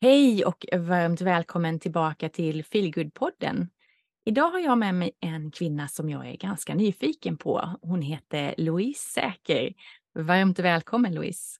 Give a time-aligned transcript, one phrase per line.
[0.00, 3.68] Hej och varmt välkommen tillbaka till Feelgood-podden.
[4.24, 7.70] Idag har jag med mig en kvinna som jag är ganska nyfiken på.
[7.82, 9.74] Hon heter Louise Säker.
[10.14, 11.58] Varmt välkommen Louise.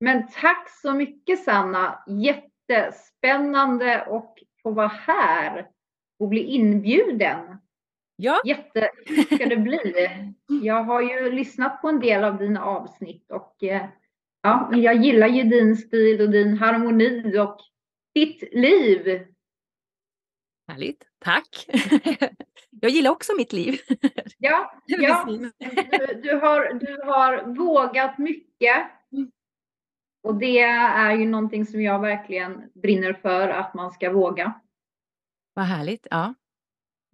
[0.00, 2.04] Men tack så mycket Sanna.
[2.06, 5.66] Jättespännande att få vara här
[6.18, 7.58] och bli inbjuden.
[8.16, 8.40] Ja.
[8.44, 8.90] Jätte
[9.34, 9.94] ska det bli.
[10.62, 13.56] Jag har ju lyssnat på en del av dina avsnitt och
[14.44, 17.56] ja, jag gillar ju din stil och din harmoni och
[18.14, 19.26] ditt liv.
[20.68, 21.66] Härligt, tack.
[22.80, 23.80] Jag gillar också mitt liv.
[24.38, 25.24] Ja, ja.
[25.26, 25.50] Du,
[26.22, 28.76] du, har, du har vågat mycket.
[29.12, 29.30] Mm.
[30.22, 34.60] Och det är ju någonting som jag verkligen brinner för, att man ska våga.
[35.54, 36.34] Vad härligt, ja.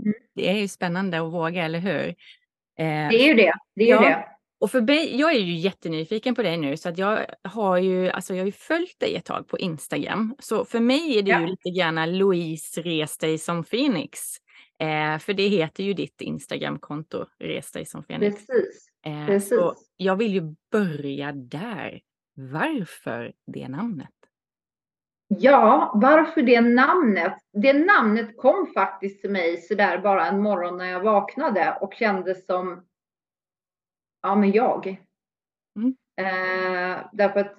[0.02, 0.14] Mm.
[0.34, 2.08] Det är ju spännande att våga, eller hur?
[2.78, 3.52] Eh, det är ju det.
[3.74, 4.00] det, är ja.
[4.00, 4.28] det.
[4.60, 8.10] Och för mig, jag är ju jättenyfiken på dig nu så att jag har ju,
[8.10, 10.36] alltså jag har ju följt dig ett tag på Instagram.
[10.38, 11.40] Så för mig är det ja.
[11.40, 14.20] ju lite grann Louise Res dig som Phoenix.
[14.78, 18.46] Eh, för det heter ju ditt Instagramkonto, Res dig som Phoenix.
[18.46, 18.88] Precis.
[19.06, 19.48] Eh, Precis.
[19.48, 22.00] Så jag vill ju börja där.
[22.34, 24.08] Varför det namnet?
[25.28, 27.34] Ja, varför det namnet?
[27.52, 32.34] Det namnet kom faktiskt till mig sådär bara en morgon när jag vaknade och kände
[32.34, 32.84] som
[34.22, 35.04] ja, men jag.
[35.76, 35.96] Mm.
[36.16, 37.56] Eh, därför att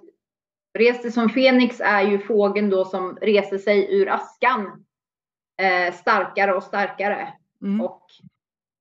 [0.73, 4.85] Reste som Fenix är ju fågeln då som reser sig ur askan
[5.61, 7.33] eh, starkare och starkare.
[7.61, 7.81] Mm.
[7.81, 8.05] Och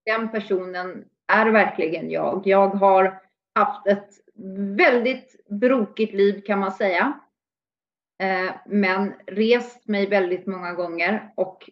[0.07, 2.43] den personen är verkligen jag.
[2.47, 3.23] Jag har
[3.55, 4.09] haft ett
[4.77, 7.21] väldigt brokigt liv kan man säga.
[8.23, 11.71] Eh, men rest mig väldigt många gånger och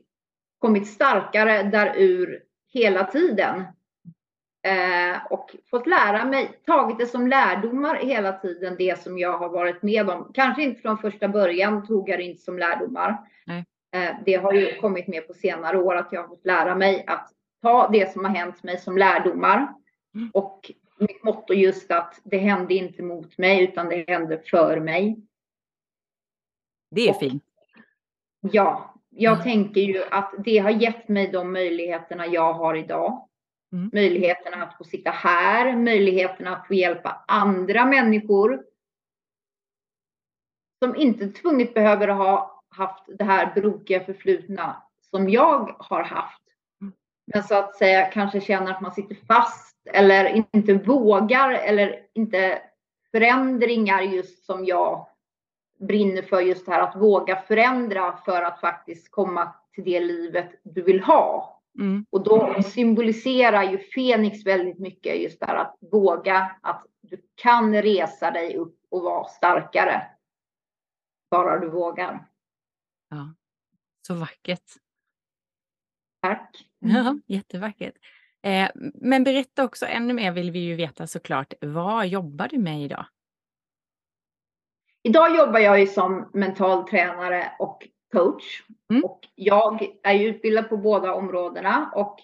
[0.59, 2.42] kommit starkare därur
[2.73, 3.64] hela tiden.
[4.69, 9.48] Eh, och fått lära mig, tagit det som lärdomar hela tiden, det som jag har
[9.48, 10.30] varit med om.
[10.34, 13.17] Kanske inte från första början tog jag det inte som lärdomar.
[13.92, 17.05] Eh, det har ju kommit med på senare år att jag har fått lära mig
[17.06, 17.30] att
[17.62, 19.74] ta det som har hänt mig som lärdomar.
[20.14, 20.30] Mm.
[20.34, 25.17] Och mitt motto just att det hände inte mot mig utan det hände för mig.
[26.90, 27.45] Det är och, fint.
[28.40, 29.45] Ja, jag mm.
[29.45, 33.27] tänker ju att det har gett mig de möjligheterna jag har idag.
[33.73, 33.90] Mm.
[33.92, 38.64] Möjligheterna att få sitta här, möjligheterna att få hjälpa andra människor.
[40.84, 46.42] Som inte tvunget behöver ha haft det här brokiga förflutna som jag har haft.
[46.80, 46.92] Mm.
[47.27, 52.62] Men så att säga kanske känner att man sitter fast eller inte vågar eller inte
[53.11, 55.06] förändringar just som jag
[55.79, 60.61] brinner för just det här att våga förändra för att faktiskt komma till det livet
[60.62, 61.58] du vill ha.
[61.79, 62.06] Mm.
[62.11, 67.83] Och då symboliserar ju Fenix väldigt mycket just det här att våga, att du kan
[67.83, 70.02] resa dig upp och vara starkare.
[71.30, 72.29] Bara du vågar.
[73.11, 73.34] Ja,
[74.06, 74.73] så vackert.
[76.23, 76.64] Tack.
[76.80, 77.95] Ja, jättevackert.
[78.42, 81.55] Eh, men berätta också ännu mer vill vi ju veta såklart.
[81.61, 83.06] Vad jobbar du med idag?
[85.02, 88.63] Idag jobbar jag ju som mental tränare och coach.
[88.91, 89.05] Mm.
[89.05, 92.20] Och jag är ju utbildad på båda områdena och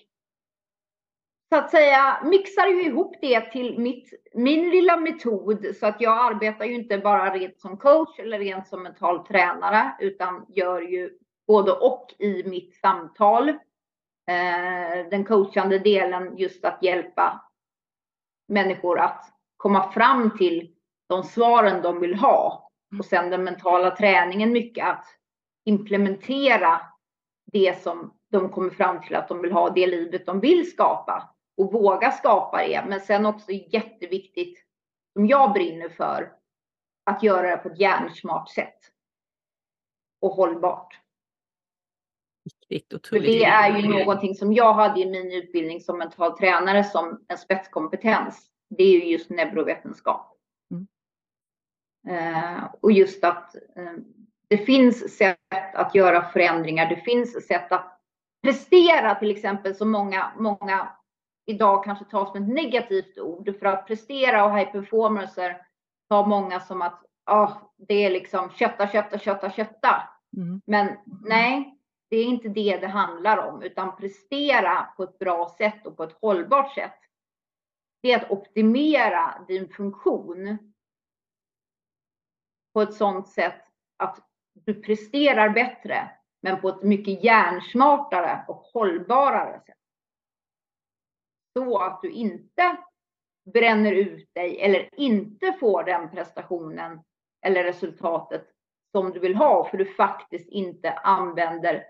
[1.49, 6.19] så att säga mixar ju ihop det till mitt, min lilla metod så att jag
[6.19, 11.19] arbetar ju inte bara rent som coach eller rent som mental tränare utan gör ju
[11.47, 13.49] både och i mitt samtal.
[14.29, 17.51] Eh, den coachande delen just att hjälpa
[18.49, 19.25] människor att
[19.57, 20.75] komma fram till
[21.09, 22.71] de svaren de vill ha.
[22.93, 23.01] Mm.
[23.01, 25.07] Och sen den mentala träningen mycket att
[25.65, 26.81] implementera
[27.53, 31.35] det som de kommer fram till att de vill ha, det livet de vill skapa
[31.57, 32.85] och våga skapa det.
[32.89, 34.65] Men sen också jätteviktigt,
[35.13, 36.33] som jag brinner för,
[37.05, 38.79] att göra det på ett hjärnsmart sätt
[40.21, 41.01] och hållbart.
[43.09, 47.25] För det är ju någonting som jag hade i min utbildning som mental tränare som
[47.29, 48.51] en spetskompetens.
[48.69, 50.39] Det är ju just neurovetenskap.
[50.71, 50.87] Mm.
[52.09, 53.93] Uh, och just att uh,
[54.49, 55.39] det finns sätt
[55.75, 56.89] att göra förändringar.
[56.89, 58.01] Det finns sätt att
[58.43, 60.89] prestera till exempel som många, många
[61.47, 63.59] idag kanske tar som ett negativt ord.
[63.59, 65.67] För att prestera och high performancer
[66.09, 70.09] tar många som att oh, det är liksom kötta, kötta, kötta, kötta.
[70.37, 70.61] Mm.
[70.67, 71.79] Men nej,
[72.11, 76.03] det är inte det det handlar om, utan prestera på ett bra sätt och på
[76.03, 76.99] ett hållbart sätt.
[78.03, 80.59] Det är att optimera din funktion
[82.75, 83.63] på ett sådant sätt
[83.97, 84.19] att
[84.55, 86.11] du presterar bättre,
[86.41, 89.77] men på ett mycket hjärnsmartare och hållbarare sätt.
[91.59, 92.77] Så att du inte
[93.53, 97.03] bränner ut dig eller inte får den prestationen
[97.47, 98.51] eller resultatet
[98.93, 101.87] som du vill ha för du faktiskt inte använder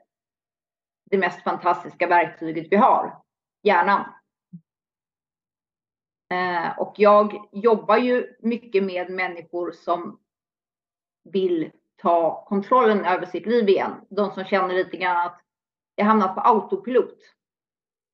[1.11, 3.23] det mest fantastiska verktyget vi har,
[3.63, 4.05] hjärnan.
[6.31, 10.21] Eh, och jag jobbar ju mycket med människor som
[11.25, 11.71] vill
[12.05, 13.93] ta kontrollen över sitt liv igen.
[14.09, 15.41] De som känner lite grann att
[15.95, 17.19] jag hamnat på autopilot.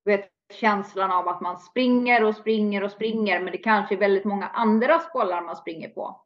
[0.05, 4.25] vet, känslan av att man springer och springer och springer, men det kanske är väldigt
[4.25, 6.25] många andra spålar man springer på.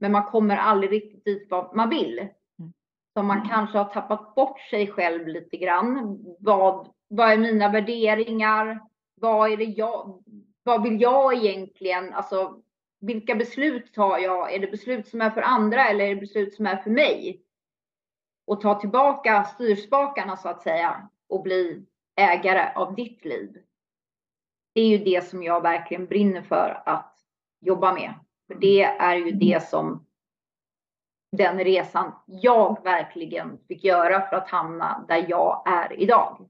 [0.00, 2.18] Men man kommer aldrig riktigt dit vad man vill.
[2.18, 2.72] Mm.
[3.16, 6.18] Så man kanske har tappat bort sig själv lite grann.
[6.40, 8.80] Vad, vad är mina värderingar?
[9.14, 10.22] Vad är det jag,
[10.62, 12.14] vad vill jag egentligen?
[12.14, 12.62] Alltså,
[13.00, 14.54] vilka beslut tar jag?
[14.54, 17.42] Är det beslut som är för andra eller är det beslut som är för mig?
[18.46, 21.86] Och ta tillbaka styrspakarna så att säga och bli
[22.16, 23.62] ägare av ditt liv.
[24.74, 27.16] Det är ju det som jag verkligen brinner för att
[27.60, 28.14] jobba med.
[28.46, 30.06] För det är ju det som
[31.36, 36.48] den resan jag verkligen fick göra för att hamna där jag är idag.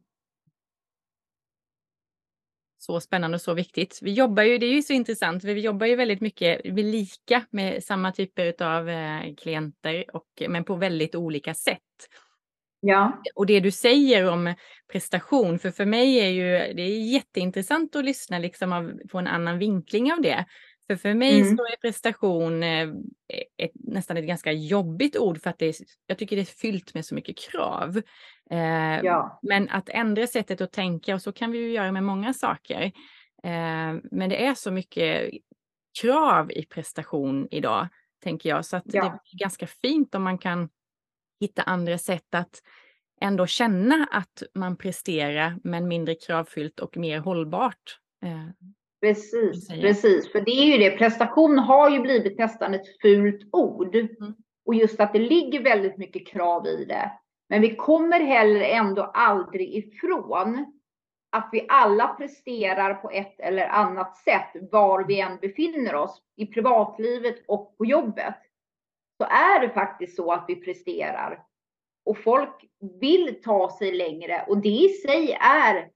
[2.83, 3.99] Så spännande och så viktigt.
[4.03, 7.45] Vi jobbar ju, det är ju så intressant, vi jobbar ju väldigt mycket, vi lika
[7.51, 11.79] med samma typer av eh, klienter, och, men på väldigt olika sätt.
[12.81, 13.23] Ja.
[13.35, 14.55] Och det du säger om
[14.93, 19.27] prestation, för för mig är ju det är jätteintressant att lyssna liksom av, på en
[19.27, 20.47] annan vinkling av det.
[20.91, 21.57] För för mig mm.
[21.57, 22.89] så är prestation eh,
[23.59, 25.75] ett, nästan ett ganska jobbigt ord för att det är,
[26.07, 28.03] jag tycker det är fyllt med så mycket krav.
[28.51, 29.41] Eh, ja.
[29.43, 32.83] Men att ändra sättet att tänka och så kan vi ju göra med många saker.
[33.45, 35.31] Eh, men det är så mycket
[36.01, 37.89] krav i prestation idag,
[38.23, 39.03] tänker jag, så att ja.
[39.03, 40.69] det är ganska fint om man kan
[41.41, 42.63] hitta andra sätt att
[43.21, 47.99] ändå känna att man presterar men mindre kravfyllt och mer hållbart.
[48.25, 50.33] Eh, precis, precis.
[50.33, 53.95] För det är ju det, prestation har ju blivit nästan ett fult ord.
[53.95, 54.35] Mm.
[54.65, 57.13] Och just att det ligger väldigt mycket krav i det.
[57.49, 60.81] Men vi kommer heller ändå aldrig ifrån
[61.33, 66.47] att vi alla presterar på ett eller annat sätt var vi än befinner oss i
[66.47, 68.37] privatlivet och på jobbet
[69.21, 71.43] så är det faktiskt så att vi presterar.
[72.05, 72.65] Och folk
[73.01, 75.89] vill ta sig längre och det i sig är,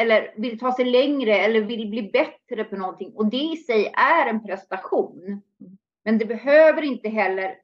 [0.00, 3.92] eller vill ta sig längre eller vill bli bättre på någonting och det i sig
[3.96, 5.42] är en prestation.
[6.04, 7.56] Men det behöver inte heller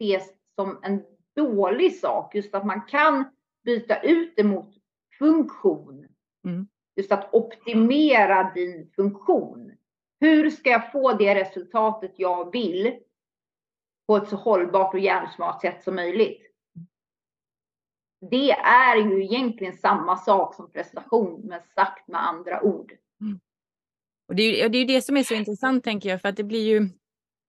[0.00, 1.02] ses som en
[1.36, 3.24] dålig sak, just att man kan
[3.64, 4.74] byta ut det mot
[5.18, 6.06] funktion.
[6.44, 6.66] Mm.
[6.96, 9.72] Just att optimera din funktion.
[10.20, 12.98] Hur ska jag få det resultatet jag vill
[14.06, 16.51] på ett så hållbart och hjärnsmart sätt som möjligt.
[18.30, 22.92] Det är ju egentligen samma sak som prestation, men sagt med andra ord.
[23.20, 23.40] Mm.
[24.28, 26.68] Och det är ju det som är så intressant, tänker jag, för att det blir
[26.68, 26.88] ju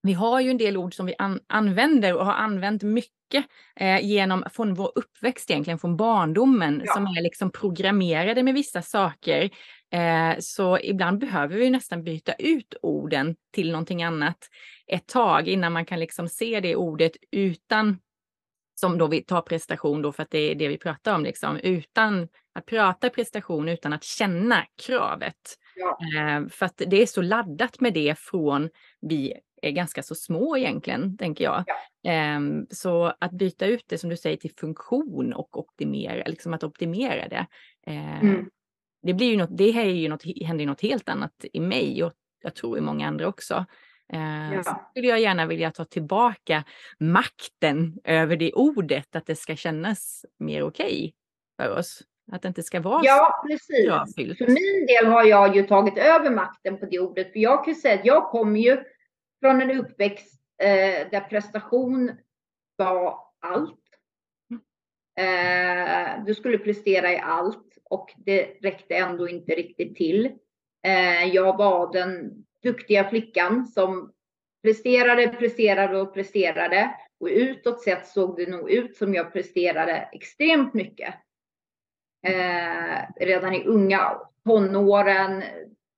[0.03, 4.05] vi har ju en del ord som vi an använder och har använt mycket eh,
[4.05, 6.93] genom från vår uppväxt egentligen, från barndomen, ja.
[6.93, 9.49] som är liksom programmerade med vissa saker.
[9.91, 14.37] Eh, så ibland behöver vi nästan byta ut orden till någonting annat
[14.87, 17.97] ett tag innan man kan liksom se det ordet utan
[18.75, 21.57] som då vi tar prestation då för att det är det vi pratar om, liksom,
[21.57, 25.57] utan att prata prestation utan att känna kravet.
[25.75, 25.97] Ja.
[26.15, 28.69] Eh, för att det är så laddat med det från
[29.01, 31.63] vi är ganska så små egentligen, tänker jag.
[32.01, 32.11] Ja.
[32.11, 36.63] Eh, så att byta ut det som du säger till funktion och optimera, liksom att
[36.63, 37.47] optimera det.
[37.87, 38.49] Eh, mm.
[39.01, 42.03] Det blir ju något, det är ju något, händer ju något helt annat i mig
[42.03, 43.65] och jag tror i många andra också.
[44.13, 44.63] Eh, ja.
[44.63, 46.63] Så skulle jag gärna vilja ta tillbaka
[46.99, 51.11] makten över det ordet, att det ska kännas mer okej okay
[51.57, 52.01] för oss.
[52.31, 53.85] Att det inte ska vara ja, precis.
[53.85, 54.37] Kravfyllt.
[54.37, 57.31] För min del har jag ju tagit över makten på det ordet.
[57.31, 58.83] För jag kan säga att jag kommer ju
[59.41, 62.11] från en uppväxt eh, där prestation
[62.75, 63.79] var allt.
[65.19, 70.25] Eh, du skulle prestera i allt och det räckte ändå inte riktigt till.
[70.83, 74.13] Eh, jag var den duktiga flickan som
[74.63, 76.95] presterade, presterade och presterade.
[77.19, 81.15] Och utåt sett såg det nog ut som jag presterade extremt mycket.
[82.27, 85.43] Eh, redan i unga tonåren,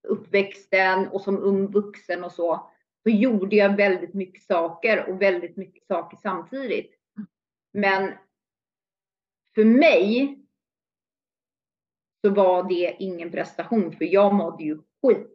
[0.08, 2.72] uppväxten och som ung vuxen och så.
[3.04, 6.92] Så gjorde jag väldigt mycket saker och väldigt mycket saker samtidigt.
[7.74, 8.12] Men
[9.56, 10.40] för mig
[12.22, 15.35] så var det ingen prestation för jag mådde ju skit.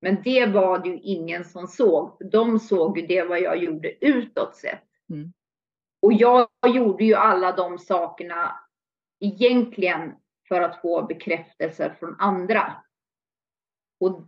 [0.00, 2.16] Men det var det ju ingen som såg.
[2.30, 4.84] De såg ju det vad jag gjorde utåt sett.
[5.10, 5.32] Mm.
[6.02, 8.60] Och jag gjorde ju alla de sakerna
[9.20, 10.12] egentligen
[10.48, 12.72] för att få bekräftelse från andra.
[14.00, 14.22] Och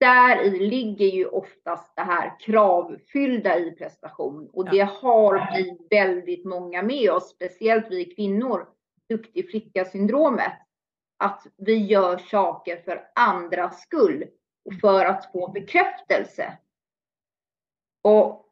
[0.00, 6.44] där i ligger ju oftast det här kravfyllda i prestation och det har vi väldigt
[6.44, 8.68] många med oss, speciellt vi kvinnor,
[9.08, 10.52] duktig flicka-syndromet.
[11.18, 14.24] Att vi gör saker för andras skull
[14.66, 16.58] och för att få bekräftelse.
[18.02, 18.46] Och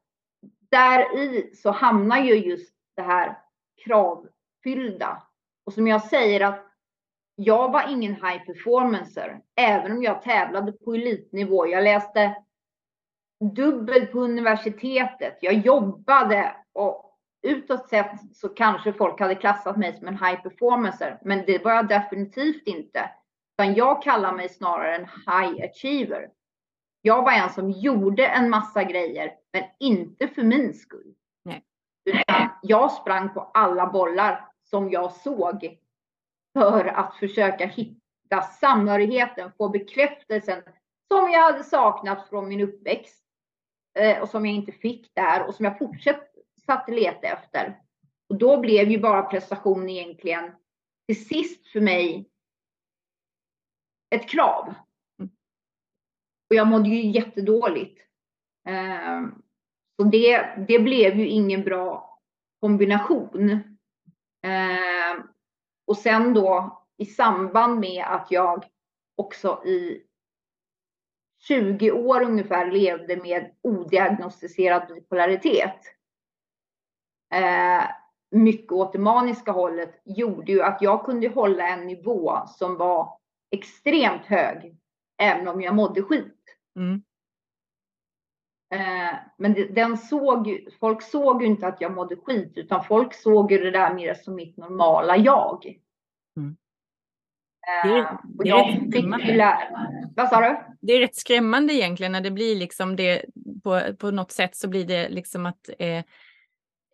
[0.71, 3.38] där i så hamnar ju just det här
[3.85, 5.23] kravfyllda.
[5.66, 6.66] Och som jag säger att
[7.35, 11.66] jag var ingen high performancer, även om jag tävlade på elitnivå.
[11.66, 12.37] Jag läste
[13.54, 15.38] dubbelt på universitetet.
[15.40, 21.18] Jag jobbade och utåt sett så kanske folk hade klassat mig som en high performancer,
[21.23, 23.11] men det var jag definitivt inte.
[23.58, 26.30] Utan jag kallar mig snarare en high achiever.
[27.02, 31.14] Jag var en som gjorde en massa grejer, men inte för min skull.
[31.44, 31.64] Nej.
[32.04, 35.78] Utan jag sprang på alla bollar som jag såg
[36.58, 40.62] för att försöka hitta samhörigheten, få bekräftelsen
[41.08, 43.25] som jag hade saknat från min uppväxt
[43.99, 47.80] eh, och som jag inte fick där och som jag fortsatte leta efter.
[48.28, 50.52] Och då blev ju bara prestation egentligen
[51.06, 52.30] till sist för mig
[54.14, 54.75] ett krav.
[56.50, 58.00] Och jag mådde ju jättedåligt.
[58.68, 59.23] Eh,
[59.97, 62.18] så det, det blev ju ingen bra
[62.61, 63.50] kombination.
[64.42, 65.25] Eh,
[65.87, 68.64] och sen då i samband med att jag
[69.16, 70.02] också i
[71.49, 75.80] 20 år ungefär levde med odiagnostiserad bipolaritet.
[77.35, 77.85] Eh,
[78.30, 83.18] mycket åt det maniska hållet gjorde ju att jag kunde hålla en nivå som var
[83.54, 84.76] extremt hög,
[85.23, 86.40] även om jag mådde skit.
[86.76, 87.02] Mm.
[88.75, 93.52] Eh, men den såg, folk såg ju inte att jag mådde skit, utan folk såg
[93.52, 95.64] ju det där mer som mitt normala jag.
[96.37, 96.56] Mm.
[97.84, 100.56] Det är, eh, det är Vad sa du?
[100.80, 103.25] Det är rätt skrämmande egentligen när det blir liksom det
[103.62, 106.04] på, på något sätt så blir det liksom att eh,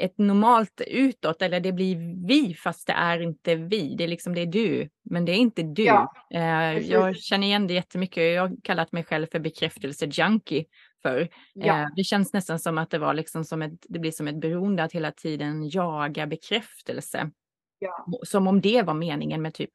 [0.00, 3.94] ett normalt utåt eller det blir vi fast det är inte vi.
[3.98, 5.84] Det är liksom det är du, men det är inte du.
[5.84, 8.34] Ja, eh, jag känner igen det jättemycket.
[8.34, 10.64] Jag har kallat mig själv för bekräftelse junkie
[11.02, 11.28] för.
[11.54, 11.82] Ja.
[11.82, 14.40] Eh, det känns nästan som att det var liksom som ett, det blir som ett
[14.40, 17.30] beroende att hela tiden jaga bekräftelse.
[17.78, 18.06] Ja.
[18.22, 19.72] Som om det var meningen med typ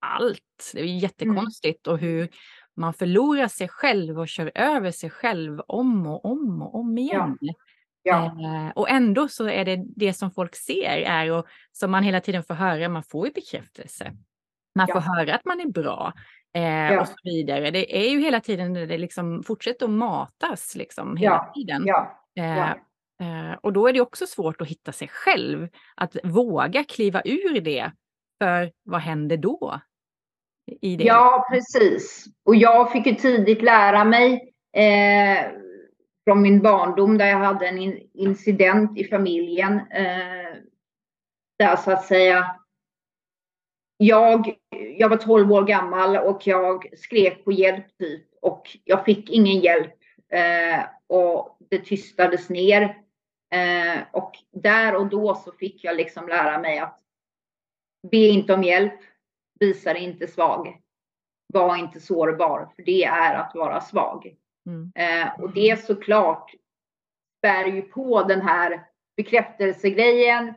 [0.00, 0.72] allt.
[0.72, 0.98] Det är mm.
[0.98, 1.94] jättekonstigt mm.
[1.94, 2.28] och hur
[2.76, 7.38] man förlorar sig själv och kör över sig själv om och om och om igen.
[7.40, 7.54] Ja.
[8.02, 8.24] Ja.
[8.24, 12.20] Eh, och ändå så är det det som folk ser är och som man hela
[12.20, 14.12] tiden får höra, man får ju bekräftelse.
[14.74, 16.12] Man får höra att man är bra
[16.54, 17.70] eh, och så vidare.
[17.70, 21.88] Det är ju hela tiden, det liksom fortsätter att matas liksom hela tiden.
[22.38, 27.22] Eh, eh, och då är det också svårt att hitta sig själv, att våga kliva
[27.24, 27.92] ur det.
[28.42, 29.80] För vad händer då?
[30.80, 31.04] I det?
[31.04, 32.26] Ja, precis.
[32.44, 35.46] Och jag fick ju tidigt lära mig eh,
[36.24, 37.78] från min barndom där jag hade en
[38.14, 39.72] incident i familjen.
[39.90, 40.56] Eh,
[41.58, 42.56] där så att säga
[44.04, 44.54] jag,
[44.98, 49.60] jag var 12 år gammal och jag skrek på hjälp typ och jag fick ingen
[49.60, 49.94] hjälp
[50.32, 52.82] eh, och det tystades ner.
[53.52, 57.00] Eh, och där och då så fick jag liksom lära mig att
[58.10, 59.00] be inte om hjälp,
[59.60, 60.80] visa dig inte svag,
[61.46, 64.36] var inte sårbar, för det är att vara svag.
[64.66, 64.92] Mm.
[64.94, 66.54] Eh, och det såklart
[67.42, 70.54] bär ju på den här bekräftelsegrejen,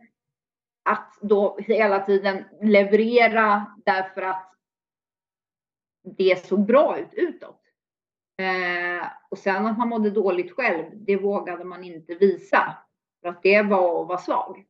[0.89, 4.51] att då hela tiden leverera därför att
[6.17, 7.61] det såg bra ut utåt.
[8.37, 12.77] Eh, och sen att man mådde dåligt själv, det vågade man inte visa.
[13.21, 14.65] För att det var att vara svag.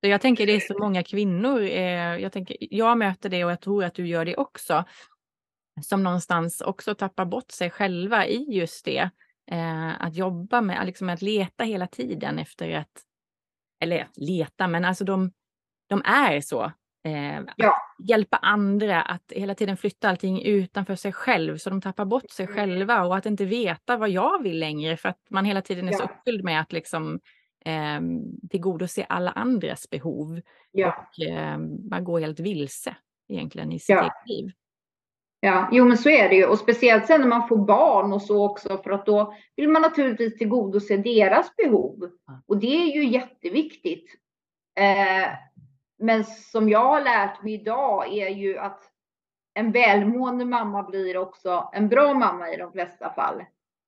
[0.00, 3.60] Jag tänker det är så många kvinnor, eh, jag, tänker, jag möter det och jag
[3.60, 4.84] tror att du gör det också,
[5.82, 9.10] som någonstans också tappar bort sig själva i just det.
[9.50, 13.04] Eh, att jobba med, liksom att leta hela tiden efter att
[13.80, 15.32] eller leta, men alltså de,
[15.88, 16.72] de är så.
[17.04, 17.76] Eh, ja.
[18.08, 22.46] Hjälpa andra att hela tiden flytta allting utanför sig själv så de tappar bort sig
[22.46, 22.56] mm.
[22.56, 25.92] själva och att inte veta vad jag vill längre för att man hela tiden är
[25.92, 25.98] ja.
[25.98, 27.20] så uppfylld med att liksom
[27.64, 28.00] eh,
[28.50, 30.40] tillgodose alla andras behov.
[30.70, 31.08] Ja.
[31.08, 31.58] Och eh,
[31.90, 32.96] man går helt vilse
[33.28, 34.02] egentligen i sitt ja.
[34.02, 34.52] eget liv.
[35.42, 38.22] Ja, jo men så är det ju och speciellt sen när man får barn och
[38.22, 42.10] så också för att då vill man naturligtvis tillgodose deras behov
[42.46, 44.14] och det är ju jätteviktigt.
[44.78, 45.28] Eh,
[45.98, 48.90] men som jag har lärt mig idag är ju att
[49.54, 53.44] en välmående mamma blir också en bra mamma i de flesta fall.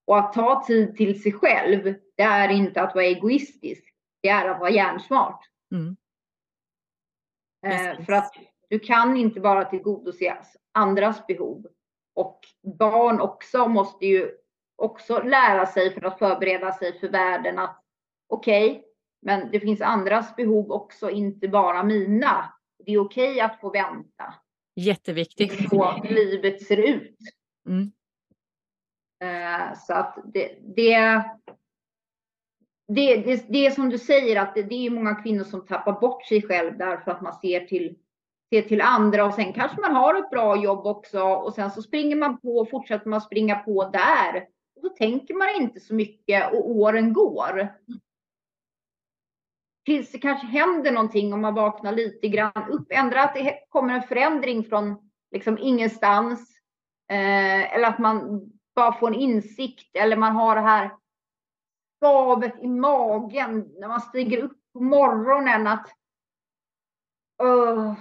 [0.06, 4.48] Och att ta tid till sig själv, det är inte att vara egoistisk, det är
[4.48, 5.44] att vara hjärnsmart.
[5.72, 5.96] Mm.
[7.66, 8.34] Eh, för att
[8.68, 10.36] du kan inte bara tillgodose
[10.72, 11.66] andras behov.
[12.14, 12.40] Och
[12.78, 14.30] barn också måste ju
[14.76, 17.82] också lära sig för att förbereda sig för världen att
[18.28, 18.82] okej, okay,
[19.22, 22.54] men det finns andras behov också, inte bara mina.
[22.84, 24.34] Det är okej okay att få vänta.
[24.74, 25.70] Jätteviktigt.
[25.70, 27.18] På livet ser ut.
[27.68, 27.92] Mm.
[29.22, 31.24] Eh, så att det, det,
[32.88, 36.00] det, det, det är som du säger att det, det är många kvinnor som tappar
[36.00, 37.96] bort sig själv därför att man ser till,
[38.52, 41.82] se till andra och sen kanske man har ett bra jobb också och sen så
[41.82, 44.46] springer man på och fortsätter man springa på där.
[44.76, 47.68] Och då tänker man inte så mycket och åren går.
[49.84, 52.86] Tills det kanske händer någonting om man vaknar lite grann upp.
[52.90, 56.50] Ändra att det kommer en förändring från liksom ingenstans.
[57.10, 58.40] Eh, eller att man
[58.74, 60.90] bara får en insikt eller man har det här
[61.96, 65.88] skavet i magen när man stiger upp på morgonen att
[67.42, 67.94] uh,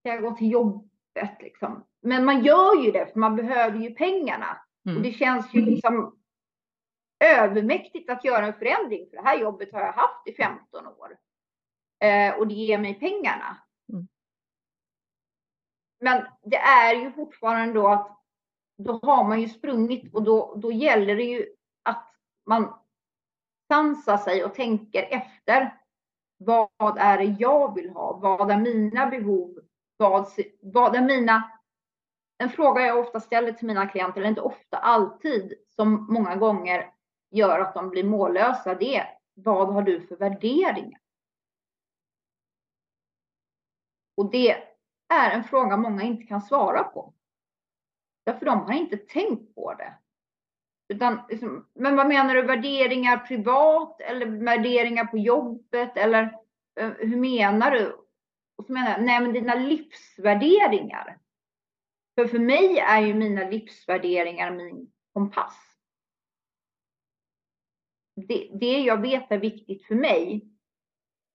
[0.00, 1.84] ska jag gå till jobbet liksom?
[2.02, 4.60] Men man gör ju det för man behöver ju pengarna.
[4.86, 4.96] Mm.
[4.96, 6.16] Och det känns ju liksom
[7.24, 9.06] övermäktigt att göra en förändring.
[9.10, 11.16] För det här jobbet har jag haft i 15 år.
[12.04, 13.56] Eh, och det ger mig pengarna.
[13.92, 14.08] Mm.
[16.00, 18.20] Men det är ju fortfarande då att
[18.78, 21.46] då har man ju sprungit och då, då gäller det ju
[21.82, 22.14] att
[22.46, 22.74] man
[23.68, 25.76] sansar sig och tänker efter.
[26.36, 28.12] Vad är det jag vill ha?
[28.12, 29.58] Vad är mina behov?
[30.00, 30.26] Vad,
[30.60, 31.50] vad är mina...
[32.38, 36.90] En fråga jag ofta ställer till mina klienter, eller inte ofta, alltid, som många gånger
[37.30, 41.00] gör att de blir mållösa, det är vad har du för värderingar?
[44.16, 44.50] Och det
[45.08, 47.14] är en fråga många inte kan svara på.
[48.24, 49.94] Därför de har inte tänkt på det.
[50.88, 56.22] Utan, liksom, men vad menar du, värderingar privat eller värderingar på jobbet eller
[56.80, 57.99] eh, hur menar du?
[58.60, 61.18] Och så menar jag, nej men dina livsvärderingar.
[62.14, 65.56] För för mig är ju mina livsvärderingar min kompass.
[68.14, 70.48] Det, det jag vet är viktigt för mig,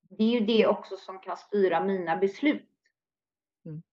[0.10, 2.72] det är ju det också som kan styra mina beslut.
[3.66, 3.84] Mm.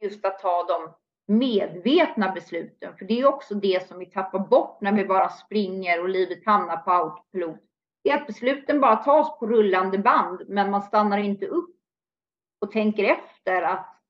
[0.00, 0.94] Just att ta de
[1.34, 2.96] medvetna besluten.
[2.96, 6.46] För det är också det som vi tappar bort när vi bara springer och livet
[6.46, 7.60] hamnar på autopilot.
[8.02, 11.79] Det är att besluten bara tas på rullande band, men man stannar inte upp
[12.60, 14.02] och tänker efter att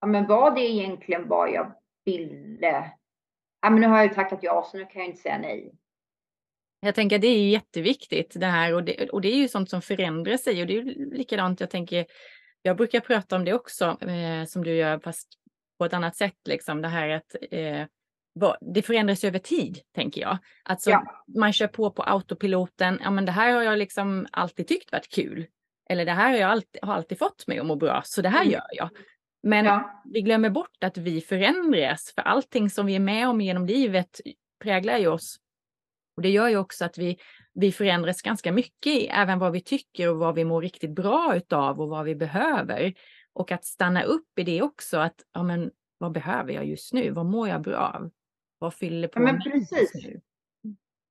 [0.00, 2.92] ja, men vad det egentligen var jag ville.
[3.60, 5.74] Ja, men nu har jag ju tackat ja, så nu kan jag inte säga nej.
[6.80, 9.70] Jag tänker att det är jätteviktigt det här och det, och det är ju sånt
[9.70, 10.82] som förändrar sig och det är
[11.16, 11.60] likadant.
[11.60, 12.06] Jag tänker,
[12.62, 15.28] jag brukar prata om det också eh, som du gör, fast
[15.78, 16.38] på ett annat sätt.
[16.44, 16.82] Liksom.
[16.82, 17.86] Det här att eh,
[18.60, 20.38] det förändras över tid, tänker jag.
[20.62, 21.24] Alltså, ja.
[21.26, 23.00] Man kör på på autopiloten.
[23.02, 25.46] Ja, men det här har jag liksom alltid tyckt varit kul.
[25.92, 28.28] Eller det här har jag alltid, har alltid fått mig att må bra, så det
[28.28, 28.52] här mm.
[28.52, 28.90] gör jag.
[29.42, 30.02] Men ja.
[30.04, 34.20] vi glömmer bort att vi förändras, för allting som vi är med om genom livet
[34.62, 35.36] präglar ju oss.
[36.16, 37.18] Och det gör ju också att vi,
[37.54, 41.80] vi förändras ganska mycket, även vad vi tycker och vad vi mår riktigt bra utav
[41.80, 42.94] och vad vi behöver.
[43.32, 47.10] Och att stanna upp i det också, att ja, men, vad behöver jag just nu?
[47.10, 48.10] Vad mår jag bra av?
[48.58, 49.94] Vad fyller på ja, men precis.
[49.94, 50.20] nu?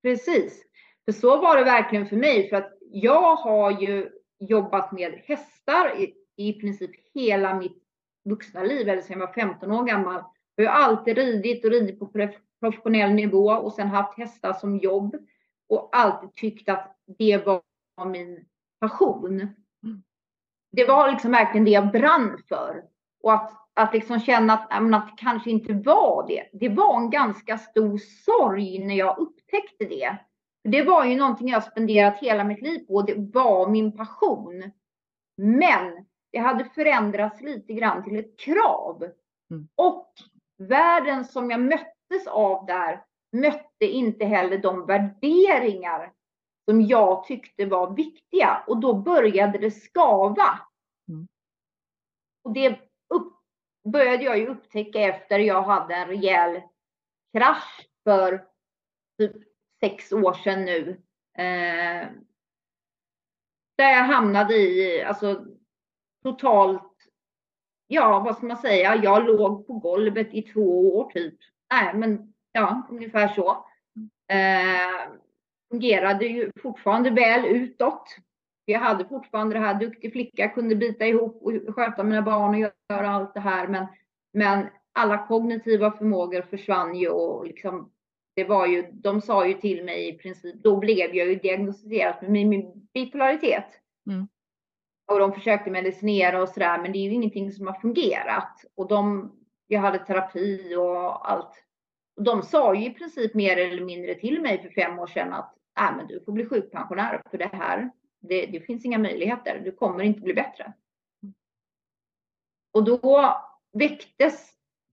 [0.03, 0.63] Precis.
[1.05, 4.09] För så var det verkligen för mig, för att jag har ju
[4.41, 7.83] jobbat med hästar i, i princip hela mitt
[8.29, 10.23] vuxna liv, eller sedan jag var 15 år gammal.
[10.55, 15.15] Jag har alltid ridit och ridit på professionell nivå och sen haft hästar som jobb
[15.69, 17.61] och alltid tyckt att det var
[18.05, 18.45] min
[18.79, 19.49] passion
[20.71, 22.83] det var liksom verkligen det jag brann för.
[23.23, 26.49] Och att, att liksom känna att, att det kanske inte var det.
[26.53, 30.17] Det var en ganska stor sorg när jag upptäckte det.
[30.63, 33.01] Det var ju någonting jag spenderat hela mitt liv på.
[33.01, 34.71] Det var min passion.
[35.37, 39.03] Men det hade förändrats lite grann till ett krav.
[39.51, 39.67] Mm.
[39.75, 40.13] Och
[40.57, 46.13] världen som jag möttes av där mötte inte heller de värderingar
[46.65, 50.59] som jag tyckte var viktiga och då började det skava.
[51.09, 51.27] Mm.
[52.43, 52.79] Och det
[53.13, 53.33] upp,
[53.93, 56.61] började jag ju upptäcka efter jag hade en rejäl
[57.33, 58.47] krasch för
[59.17, 59.50] typ
[59.83, 60.89] sex år sedan nu.
[61.37, 62.07] Eh,
[63.77, 65.45] där jag hamnade i, alltså
[66.23, 66.93] totalt,
[67.87, 71.35] ja vad ska man säga, jag låg på golvet i två år typ.
[71.73, 73.65] Nej men ja, ungefär så.
[74.27, 75.11] Eh,
[75.71, 78.15] fungerade ju fortfarande väl utåt.
[78.65, 82.71] Jag hade fortfarande det här, duktig flicka, kunde bita ihop och sköta mina barn och
[82.89, 83.67] göra allt det här.
[83.67, 83.87] Men,
[84.33, 87.91] men alla kognitiva förmågor försvann ju och liksom,
[88.41, 92.15] det var ju, de sa ju till mig i princip, då blev jag ju diagnostiserad
[92.21, 93.65] med min bipolaritet.
[94.07, 94.27] Mm.
[95.11, 98.65] Och de försökte medicinera och sådär, men det är ju ingenting som har fungerat.
[98.75, 99.31] Och de
[99.67, 101.63] jag hade terapi och allt.
[102.15, 105.55] De sa ju i princip mer eller mindre till mig för fem år sedan att
[105.79, 107.91] äh, men du får bli sjukpensionär för det här.
[108.19, 109.61] Det, det finns inga möjligheter.
[109.65, 110.73] Du kommer inte bli bättre.
[112.73, 113.35] Och då
[113.73, 114.49] väcktes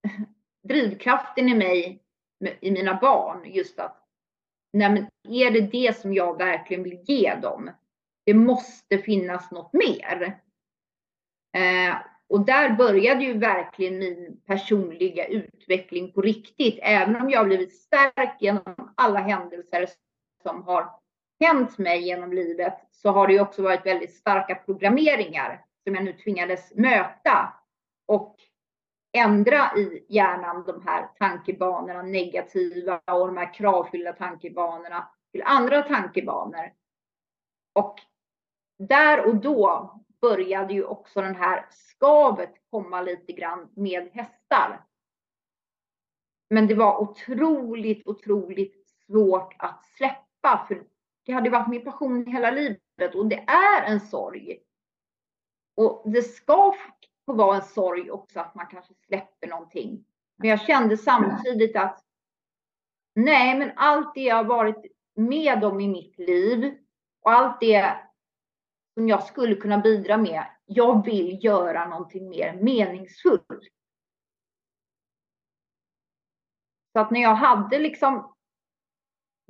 [0.68, 2.02] drivkraften i mig,
[2.60, 4.04] i mina barn, just att
[4.72, 7.70] nej men är det det som jag verkligen vill ge dem?
[8.26, 10.40] Det måste finnas något mer.
[11.56, 11.96] Eh,
[12.28, 16.78] och där började ju verkligen min personliga utveckling på riktigt.
[16.82, 19.88] Även om jag blivit stärkt genom alla händelser
[20.42, 20.90] som har
[21.40, 26.04] hänt mig genom livet så har det ju också varit väldigt starka programmeringar som jag
[26.04, 27.54] nu tvingades möta
[28.06, 28.36] och
[29.12, 36.72] ändra i hjärnan de här tankebanorna, negativa och de här kravfyllda tankebanorna till andra tankebanor.
[37.72, 37.98] Och
[38.78, 44.84] där och då började ju också den här skavet komma lite grann med hästar.
[46.50, 50.84] Men det var otroligt, otroligt svårt att släppa för
[51.28, 54.58] det hade varit min passion hela livet och det är en sorg.
[55.76, 56.74] Och det ska
[57.28, 60.04] får vara en sorg också att man kanske släpper någonting.
[60.36, 62.04] Men jag kände samtidigt att
[63.14, 66.78] nej, men allt det jag har varit med om i mitt liv
[67.22, 67.96] och allt det
[68.94, 70.46] som jag skulle kunna bidra med.
[70.64, 73.72] Jag vill göra någonting mer meningsfullt.
[76.92, 78.34] Så att när jag hade liksom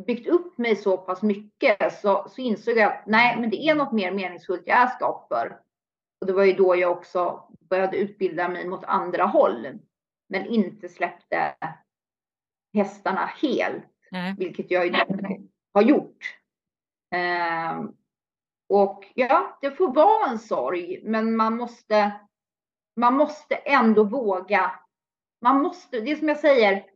[0.07, 3.75] byggt upp mig så pass mycket så, så insåg jag att nej, men det är
[3.75, 5.61] något mer meningsfullt jag är skapt för.
[6.21, 9.79] Och det var ju då jag också började utbilda mig mot andra håll,
[10.29, 11.55] men inte släppte
[12.75, 14.35] hästarna helt, nej.
[14.39, 15.07] vilket jag
[15.75, 16.39] har gjort.
[17.11, 17.93] Ehm,
[18.69, 22.21] och ja, det får vara en sorg, men man måste,
[22.97, 24.81] man måste ändå våga.
[25.41, 26.87] Man måste, det är som jag säger,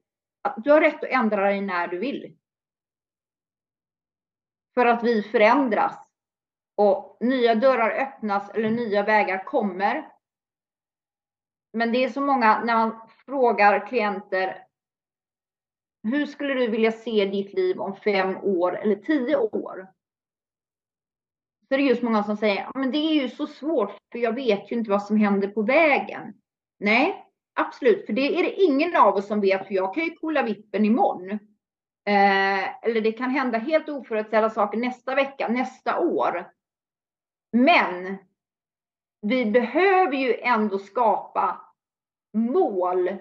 [0.56, 2.37] du har rätt att ändra dig när du vill.
[4.74, 5.98] För att vi förändras
[6.76, 10.12] och nya dörrar öppnas eller nya vägar kommer.
[11.72, 14.66] Men det är så många, när man frågar klienter,
[16.02, 19.88] hur skulle du vilja se ditt liv om fem år eller tio år?
[21.72, 24.32] så är det just många som säger, men det är ju så svårt för jag
[24.32, 26.35] vet ju inte vad som händer på vägen.
[26.78, 27.26] Nej,
[27.61, 30.42] absolut, för det är det ingen av oss som vet, för jag kan ju kolla
[30.42, 31.30] vippen imorgon.
[32.06, 36.50] Eh, eller det kan hända helt oförutsedda saker nästa vecka, nästa år.
[37.52, 38.18] Men
[39.22, 41.74] vi behöver ju ändå skapa
[42.32, 43.16] mål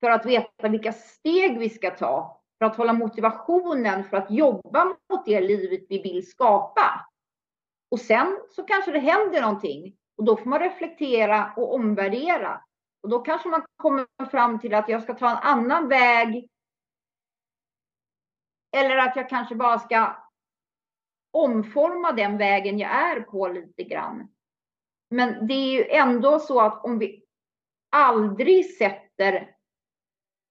[0.00, 4.84] för att veta vilka steg vi ska ta för att hålla motivationen för att jobba
[4.84, 7.06] mot det livet vi vill skapa.
[7.90, 12.64] Och sen så kanske det händer någonting och då får man reflektera och omvärdera.
[13.02, 16.48] Och då kanske man kommer fram till att jag ska ta en annan väg.
[18.76, 20.16] Eller att jag kanske bara ska
[21.30, 24.28] omforma den vägen jag är på lite grann.
[25.12, 27.24] Men det är ju ändå så att om vi
[27.90, 29.56] aldrig sätter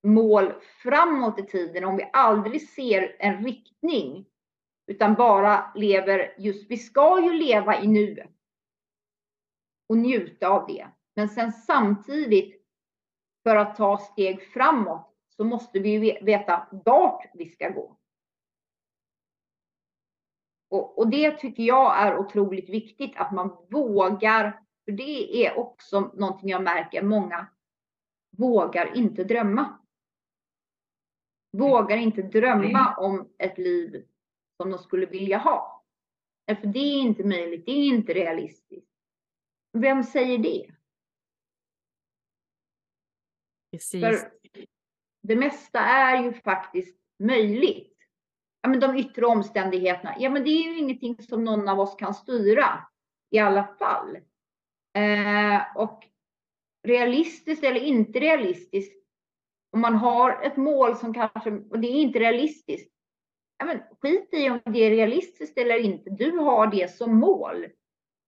[0.03, 4.25] mål framåt i tiden, om vi aldrig ser en riktning,
[4.87, 8.29] utan bara lever just, vi ska ju leva i nuet
[9.89, 10.87] och njuta av det.
[11.15, 12.61] Men sen samtidigt
[13.43, 17.97] för att ta steg framåt så måste vi veta vart vi ska gå.
[20.71, 24.63] Och, och, det tycker jag är otroligt viktigt att man vågar.
[24.85, 27.47] För det är också någonting jag märker många
[28.37, 29.79] vågar inte drömma.
[31.57, 34.05] Vågar inte drömma om ett liv
[34.57, 35.85] som de skulle vilja ha.
[36.47, 38.91] För det är inte möjligt, det är inte realistiskt.
[39.73, 40.75] Vem säger det?
[43.71, 44.01] Precis.
[44.01, 44.31] För
[45.21, 47.90] det mesta är ju faktiskt möjligt.
[48.61, 51.95] Ja, men de yttre omständigheterna, ja men det är ju ingenting som någon av oss
[51.95, 52.65] kan styra
[53.31, 54.17] i alla fall.
[54.97, 56.03] Eh, och
[56.87, 59.03] realistiskt eller inte realistiskt,
[59.71, 62.93] om man har ett mål som kanske, och det är inte realistiskt,
[63.57, 66.09] ja, men skit i om det är realistiskt eller inte.
[66.09, 67.65] Du har det som mål.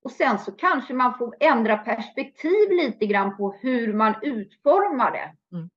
[0.03, 5.55] Och sen så kanske man får ändra perspektiv lite grann på hur man utformar det.
[5.55, 5.69] Mm.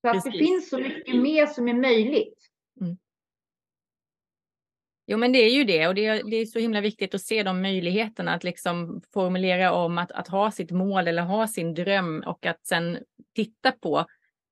[0.00, 2.38] Så att det finns så mycket mer som är möjligt.
[2.80, 2.96] Mm.
[5.06, 7.20] Jo, men det är ju det och det är, det är så himla viktigt att
[7.20, 11.74] se de möjligheterna att liksom formulera om att, att ha sitt mål eller ha sin
[11.74, 12.98] dröm och att sen
[13.34, 13.98] titta på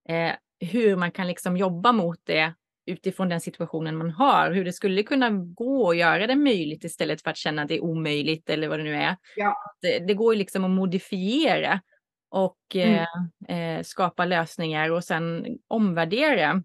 [0.09, 2.55] eh, hur man kan liksom jobba mot det
[2.87, 7.23] utifrån den situationen man har, hur det skulle kunna gå att göra det möjligt istället
[7.23, 9.17] för att känna att det är omöjligt eller vad det nu är.
[9.37, 9.57] Ja.
[9.81, 11.81] Det, det går ju liksom att modifiera
[12.29, 13.07] och mm.
[13.49, 16.62] eh, skapa lösningar och sen omvärdera.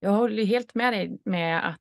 [0.00, 1.78] Jag håller helt med dig med att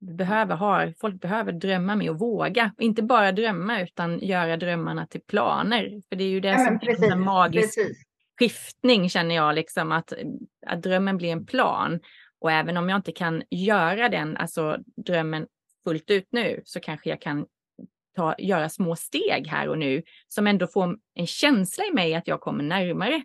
[0.00, 2.74] vi behöver ha, folk behöver drömma med och våga.
[2.78, 6.02] Inte bara drömma utan göra drömmarna till planer.
[6.08, 8.02] För det är ju det ja, som precis, är en magisk precis.
[8.38, 10.12] skiftning känner jag, liksom att,
[10.66, 12.00] att drömmen blir en plan.
[12.38, 15.46] Och även om jag inte kan göra den, alltså drömmen
[15.84, 17.46] fullt ut nu, så kanske jag kan
[18.14, 22.28] ta, göra små steg här och nu som ändå får en känsla i mig att
[22.28, 23.22] jag kommer närmare.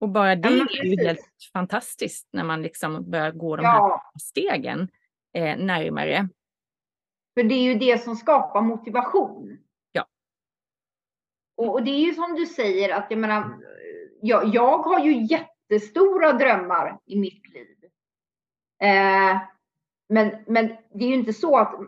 [0.00, 1.20] Och bara det ja, är ju helt
[1.52, 3.70] fantastiskt när man liksom börjar gå de ja.
[3.70, 4.88] här stegen
[5.34, 6.28] eh, närmare.
[7.34, 9.58] För det är ju det som skapar motivation.
[9.92, 10.06] Ja.
[11.56, 13.58] Och, och det är ju som du säger att jag menar,
[14.20, 17.76] jag, jag har ju jättestora drömmar i mitt liv.
[18.82, 19.40] Eh,
[20.08, 21.80] men, men det är ju inte så att,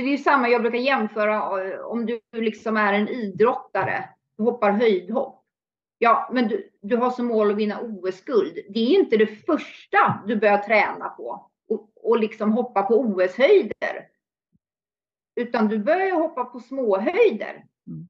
[0.00, 4.42] för det är samma jag brukar jämföra eh, om du liksom är en idrottare, du
[4.42, 5.44] hoppar höjdhopp.
[5.98, 8.58] Ja, men du, du har som mål att vinna OS-guld.
[8.68, 14.08] Det är inte det första du börjar träna på och, och liksom hoppa på OS-höjder.
[15.36, 17.64] Utan du börjar hoppa på småhöjder.
[17.86, 18.08] Mm.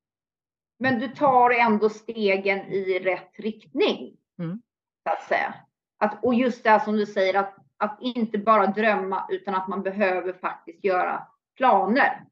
[0.78, 4.16] Men du tar ändå stegen i rätt riktning.
[4.38, 4.62] Mm.
[5.06, 5.54] Så att säga.
[5.98, 9.82] Att, och just det som du säger, att, att inte bara drömma utan att man
[9.82, 11.26] behöver faktiskt göra
[11.60, 12.24] planer.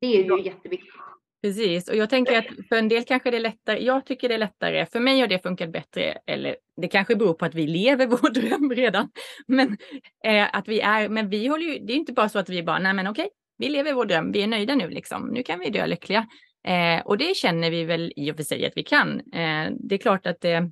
[0.00, 0.94] Det är ju jätteviktigt.
[1.42, 3.84] Precis, och jag tänker att för en del kanske det är lättare.
[3.84, 4.86] Jag tycker det är lättare.
[4.86, 6.18] För mig har det funkat bättre.
[6.26, 9.08] Eller det kanske beror på att vi lever vår dröm redan.
[9.46, 9.76] Men
[10.24, 12.62] eh, att vi är, men vi håller ju, det är inte bara så att vi
[12.62, 15.30] bara, nej men okej, vi lever vår dröm, vi är nöjda nu liksom.
[15.32, 16.26] Nu kan vi dö lyckliga.
[16.66, 19.20] Eh, och det känner vi väl i och för sig att vi kan.
[19.20, 20.70] Eh, det är klart att det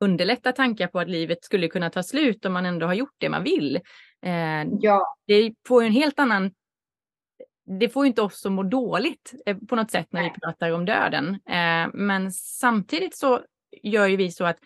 [0.00, 3.28] underlättar tankar på att livet skulle kunna ta slut om man ändå har gjort det
[3.28, 3.80] man vill.
[4.22, 5.16] Eh, ja.
[5.26, 6.50] Det får en helt annan
[7.64, 10.84] det får inte oss att må dåligt eh, på något sätt när vi pratar om
[10.84, 11.28] döden.
[11.34, 13.40] Eh, men samtidigt så
[13.82, 14.58] gör ju vi så att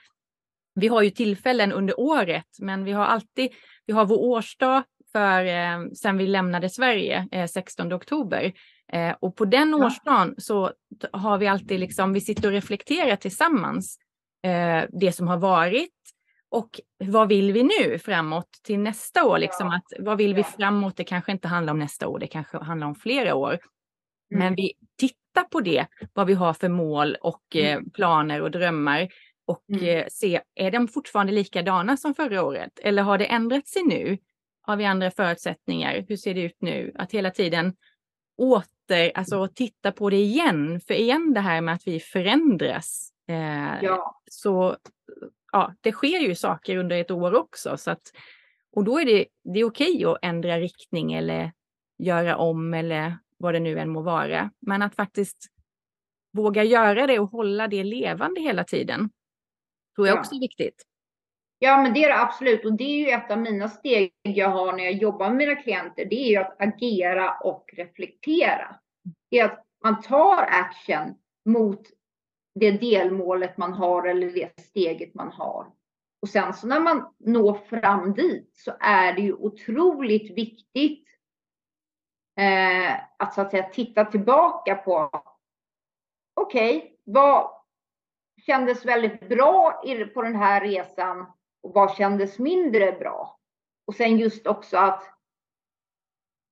[0.74, 3.50] vi har ju tillfällen under året, men vi har alltid,
[3.86, 8.52] vi har vår årsdag för eh, sen vi lämnade Sverige, 16 oktober.
[9.20, 9.86] och på den ja.
[9.86, 10.72] årsdagen så
[11.12, 13.98] har vi alltid liksom, vi sitter och reflekterar tillsammans
[14.88, 15.90] det som har varit,
[16.50, 19.38] och vad vill vi nu framåt till nästa år?
[19.38, 20.96] Liksom att, vad vill vi framåt?
[20.96, 23.50] Det kanske inte handlar om nästa år, det kanske handlar om flera år.
[23.50, 24.44] Mm.
[24.44, 27.90] Men vi tittar på det, vad vi har för mål och eh, mm.
[27.90, 29.08] planer och drömmar
[29.46, 29.84] och mm.
[29.84, 32.78] eh, se, är de fortfarande likadana som förra året?
[32.82, 34.18] Eller har det ändrat sig nu?
[34.60, 36.04] Har vi andra förutsättningar?
[36.08, 36.92] Hur ser det ut nu?
[36.94, 37.76] Att hela tiden
[38.38, 40.80] åter, alltså titta på det igen.
[40.80, 43.10] För igen det här med att vi förändras.
[43.28, 44.20] Eh, ja.
[44.30, 44.76] Så
[45.52, 47.76] ja, det sker ju saker under ett år också.
[47.76, 48.02] Så att,
[48.72, 51.52] och då är det, det är okej att ändra riktning eller
[51.98, 54.50] göra om eller vad det nu än må vara.
[54.60, 55.46] Men att faktiskt
[56.32, 59.10] våga göra det och hålla det levande hela tiden
[59.96, 60.20] tror jag ja.
[60.20, 60.82] också är viktigt.
[61.58, 62.64] Ja, men det är det absolut.
[62.64, 65.54] Och det är ju ett av mina steg jag har när jag jobbar med mina
[65.54, 66.04] klienter.
[66.04, 68.76] Det är ju att agera och reflektera.
[69.30, 71.82] Det är att man tar action mot
[72.60, 75.66] det delmålet man har eller det steget man har.
[76.22, 81.08] Och sen så när man når fram dit så är det ju otroligt viktigt
[82.36, 85.10] eh, att så att säga titta tillbaka på.
[86.34, 87.50] Okej, okay, vad
[88.46, 89.82] kändes väldigt bra
[90.14, 91.26] på den här resan
[91.62, 93.38] och vad kändes mindre bra?
[93.86, 95.02] Och sen just också att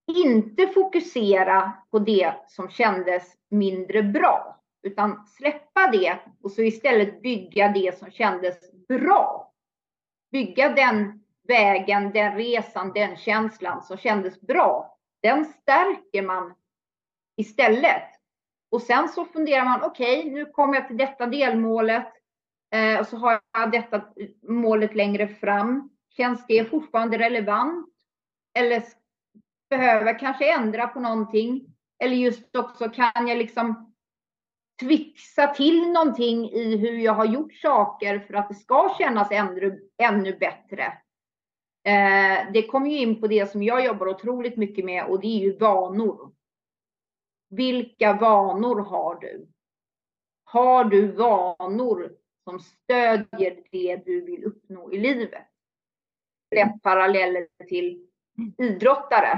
[0.07, 4.64] inte fokusera på det som kändes mindre bra.
[4.85, 9.53] Utan släppa det och så istället bygga det som kändes bra.
[10.33, 14.99] Bygga den vägen, den resan, den känslan som kändes bra.
[15.23, 16.55] Den stärker man
[17.37, 18.03] istället.
[18.71, 22.13] Och sen så funderar man, okej, okay, nu kommer jag till detta delmålet.
[22.75, 24.05] Eh, och så har jag detta
[24.43, 25.91] målet längre fram.
[26.17, 27.89] Känns det fortfarande relevant?
[28.59, 28.83] Eller
[29.71, 31.75] behöver jag kanske ändra på någonting?
[31.99, 33.94] Eller just också, kan jag liksom
[34.81, 39.89] twixa till någonting i hur jag har gjort saker för att det ska kännas ännu,
[39.99, 40.83] ännu bättre.
[41.87, 45.27] Eh, det kommer ju in på det som jag jobbar otroligt mycket med och det
[45.27, 46.33] är ju vanor.
[47.51, 49.49] Vilka vanor har du?
[50.45, 52.13] Har du vanor
[52.45, 55.45] som stödjer det du vill uppnå i livet?
[56.55, 58.07] Rätt paralleller till
[58.59, 59.33] idrottare.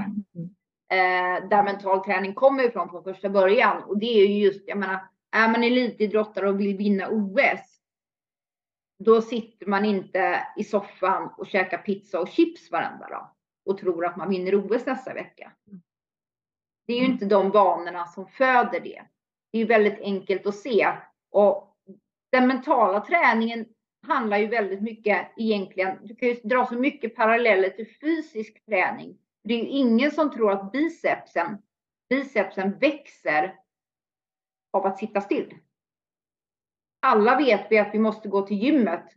[0.90, 3.82] Eh, där mental träning kommer ifrån från första början.
[3.82, 5.00] Och det är ju just, jag menar,
[5.36, 7.80] är man elitidrottare och vill vinna OS,
[8.98, 13.30] då sitter man inte i soffan och käkar pizza och chips varenda dag
[13.64, 15.52] och tror att man vinner OS nästa vecka.
[16.86, 19.02] Det är ju inte de vanorna som föder det.
[19.52, 20.92] Det är väldigt enkelt att se
[21.30, 21.76] och
[22.32, 23.66] den mentala träningen
[24.06, 25.98] handlar ju väldigt mycket egentligen.
[26.02, 29.18] Du kan ju dra så mycket paralleller till fysisk träning.
[29.44, 31.58] Det är ju ingen som tror att bicepsen,
[32.08, 33.54] bicepsen växer
[34.76, 35.58] av att sitta still.
[37.00, 39.12] Alla vet vi att vi måste gå till gymmet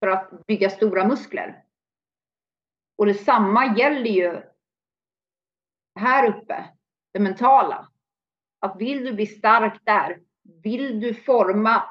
[0.00, 1.64] för att bygga stora muskler.
[2.98, 4.42] Och detsamma gäller ju
[6.00, 6.64] här uppe,
[7.12, 7.88] det mentala.
[8.60, 10.20] Att vill du bli stark där,
[10.62, 11.82] vill du forma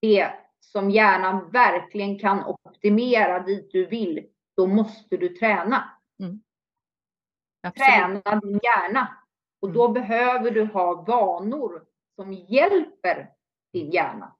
[0.00, 4.26] det som hjärnan verkligen kan optimera dit du vill,
[4.56, 5.90] då måste du träna.
[6.18, 6.42] Mm.
[7.74, 9.19] Träna din hjärna.
[9.60, 9.94] Och då mm.
[9.94, 11.82] behöver du ha vanor
[12.16, 13.30] som hjälper
[13.72, 14.36] din hjärna.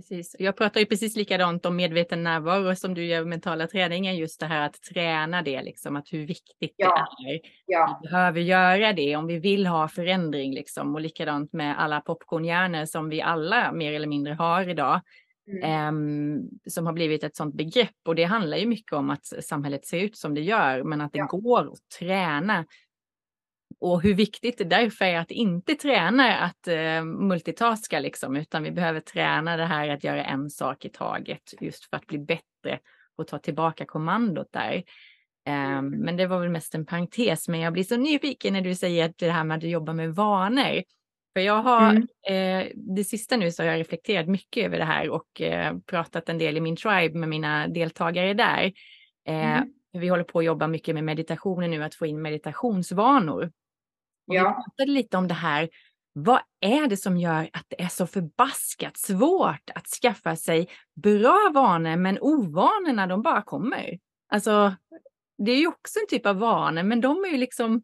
[0.00, 0.36] Precis.
[0.38, 4.46] Jag pratar ju precis likadant om medveten närvaro som du gör mentala träningen, just det
[4.46, 7.06] här att träna det, liksom, att hur viktigt ja.
[7.18, 7.40] det är.
[7.66, 8.00] Ja.
[8.02, 10.94] Vi behöver göra det om vi vill ha förändring, liksom.
[10.94, 15.00] och likadant med alla popcornhjärnor som vi alla mer eller mindre har idag.
[15.52, 15.94] Mm.
[15.94, 19.86] Um, som har blivit ett sådant begrepp och det handlar ju mycket om att samhället
[19.86, 21.26] ser ut som det gör, men att det ja.
[21.26, 22.64] går att träna
[23.80, 28.70] och hur viktigt det därför är att inte träna att eh, multitaska liksom, utan vi
[28.70, 32.78] behöver träna det här att göra en sak i taget just för att bli bättre
[33.16, 34.74] och ta tillbaka kommandot där.
[35.46, 38.74] Eh, men det var väl mest en parentes, men jag blir så nyfiken när du
[38.74, 40.82] säger att det här med att jobba med vanor.
[41.32, 42.66] För jag har, mm.
[42.66, 46.28] eh, det sista nu så har jag reflekterat mycket över det här och eh, pratat
[46.28, 48.72] en del i min tribe med mina deltagare där.
[49.28, 49.72] Eh, mm.
[49.92, 53.50] Vi håller på att jobba mycket med meditationen nu, att få in meditationsvanor.
[54.30, 54.48] Ja.
[54.48, 55.68] Vi pratade lite om det här.
[56.12, 61.50] Vad är det som gör att det är så förbaskat svårt att skaffa sig bra
[61.54, 63.98] vanor, men ovanorna de bara kommer?
[64.28, 64.74] Alltså,
[65.38, 67.82] det är ju också en typ av vanor, men de är ju liksom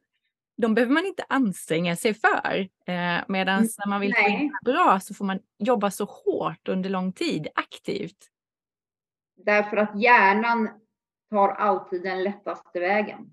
[0.56, 2.68] de behöver man inte anstränga sig för.
[2.86, 6.68] Eh, Medan mm, när man vill få in bra så får man jobba så hårt
[6.68, 8.30] under lång tid, aktivt.
[9.36, 10.68] Därför att hjärnan
[11.30, 13.32] tar alltid den lättaste vägen.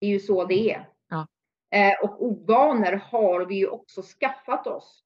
[0.00, 0.93] Det är ju så det är.
[1.74, 5.04] Eh, och ovanor har vi ju också skaffat oss.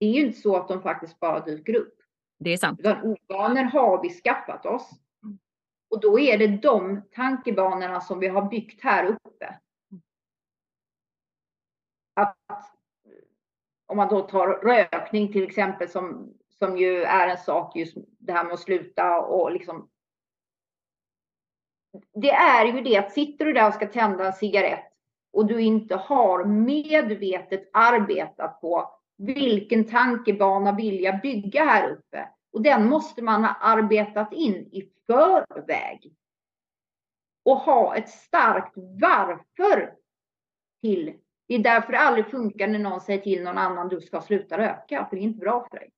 [0.00, 1.94] Det är ju inte så att de faktiskt bara dyker upp.
[2.38, 2.80] Det är sant.
[2.80, 4.90] Utan ovanor har vi skaffat oss.
[5.90, 9.58] Och då är det de tankebanorna som vi har byggt här uppe.
[12.14, 12.36] Att,
[13.86, 18.32] om man då tar rökning till exempel som, som ju är en sak just det
[18.32, 19.88] här med att sluta och liksom.
[22.12, 24.95] Det är ju det att sitter du där och ska tända en cigarett
[25.36, 32.28] och du inte har medvetet arbetat på vilken tankebana vill jag bygga här uppe?
[32.52, 36.14] Och den måste man ha arbetat in i förväg.
[37.44, 39.94] Och ha ett starkt varför
[40.82, 41.14] till.
[41.48, 44.58] Det är därför det aldrig funkar när någon säger till någon annan du ska sluta
[44.58, 45.90] röka, för det är inte bra för dig.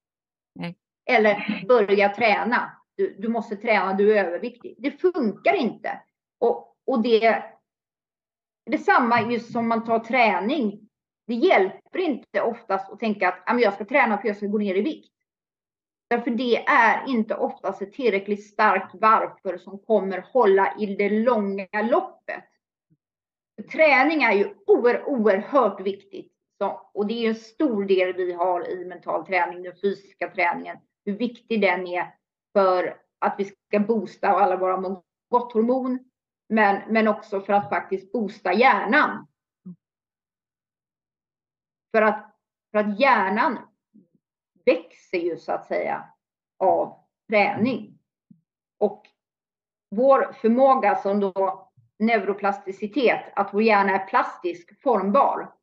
[0.55, 0.77] Nej.
[1.07, 2.72] Eller börja träna.
[2.96, 4.74] Du, du måste träna, du är överviktig.
[4.79, 6.03] Det funkar inte.
[6.38, 7.44] Och, och det
[8.69, 10.89] Detsamma just som man tar träning.
[11.27, 14.75] Det hjälper inte oftast att tänka att jag ska träna för jag ska gå ner
[14.75, 15.13] i vikt.
[16.11, 21.83] Därför det är inte oftast ett tillräckligt starkt varför som kommer hålla i det långa
[21.83, 22.45] loppet.
[23.73, 26.33] Träning är ju oer, oerhört viktigt.
[26.59, 30.77] Så, och det är en stor del vi har i mental träning, den fysiska träningen.
[31.05, 32.15] Hur viktig den är
[32.53, 35.01] för att vi ska boosta alla våra
[35.31, 35.99] gott hormon,
[36.49, 39.27] men, men också för att faktiskt boosta hjärnan.
[41.93, 42.37] För att,
[42.71, 43.59] för att hjärnan
[44.65, 46.09] växer ju så att säga
[46.59, 47.99] av träning.
[48.79, 49.07] Och
[49.91, 55.55] vår förmåga som då neuroplasticitet, att vår hjärna är plastisk, formbar,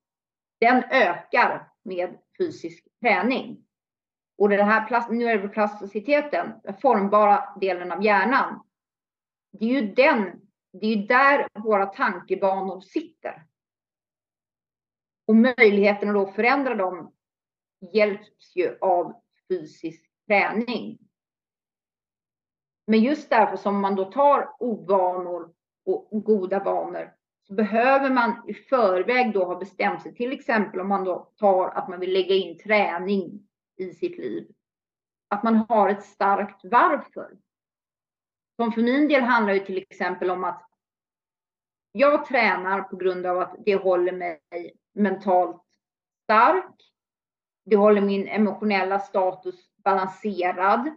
[0.59, 3.65] den ökar med fysisk träning.
[4.37, 8.63] Och den här neuroplasticiteten, den formbara delen av hjärnan,
[9.51, 10.44] det är ju den
[10.79, 13.45] det är ju där våra tankebanor sitter.
[15.27, 17.13] Och möjligheten att då förändra dem
[17.93, 20.99] hjälps ju av fysisk träning.
[22.87, 25.53] Men just därför som man då tar ovanor
[25.85, 27.13] och goda vanor
[27.47, 30.15] så behöver man i förväg då ha bestämt sig.
[30.15, 33.47] Till exempel om man då tar att man vill lägga in träning
[33.77, 34.51] i sitt liv.
[35.27, 37.37] Att man har ett starkt varför.
[38.55, 40.64] Som för min del handlar det till exempel om att
[41.97, 44.39] jag tränar på grund av att det håller mig
[44.93, 45.61] mentalt
[46.23, 46.75] stark.
[47.65, 50.87] det håller min emotionella status balanserad.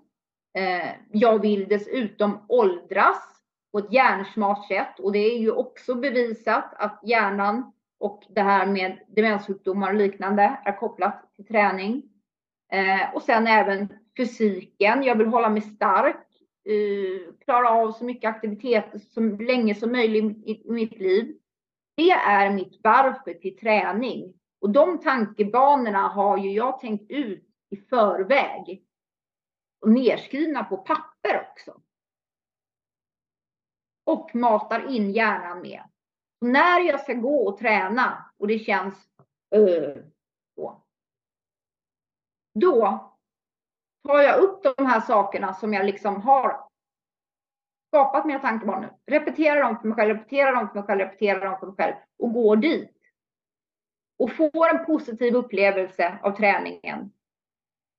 [0.58, 3.42] Eh, jag vill dessutom åldras
[3.72, 8.66] på ett hjärnsmart sätt och det är ju också bevisat att hjärnan och det här
[8.66, 12.02] med demenssjukdomar och liknande är kopplat till träning.
[12.72, 15.02] Eh, och sen även fysiken.
[15.02, 16.27] Jag vill hålla mig stark,
[17.44, 21.38] klara av så mycket aktiviteter så länge som möjligt i, mitt liv.
[21.96, 24.34] Det är mitt varför till träning.
[24.60, 28.84] Och de tankebanorna har ju jag tänkt ut i förväg.
[29.80, 31.80] Och nerskrivna på papper också.
[34.04, 35.82] Och matar in hjärnan med.
[36.38, 38.94] Så när jag ska gå och träna och det känns
[39.56, 40.02] uh,
[40.56, 40.84] då.
[42.54, 43.08] Då
[44.08, 46.68] tar jag upp de här sakerna som jag liksom har
[47.88, 48.96] skapat mina tankebanor.
[49.06, 51.94] Repeterar dem för mig själv, repeterar dem för mig själv, repeterar dem för mig själv
[52.18, 52.96] och går dit.
[54.18, 57.12] Och får en positiv upplevelse av träningen.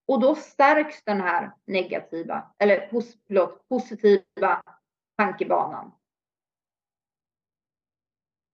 [0.08, 2.90] Och då stärks den här negativa, eller
[3.28, 4.64] förlåt, positiva
[5.18, 5.92] tankebanan.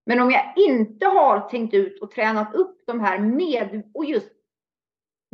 [0.06, 4.35] Men om jag inte har tänkt ut och tränat upp de här med, och just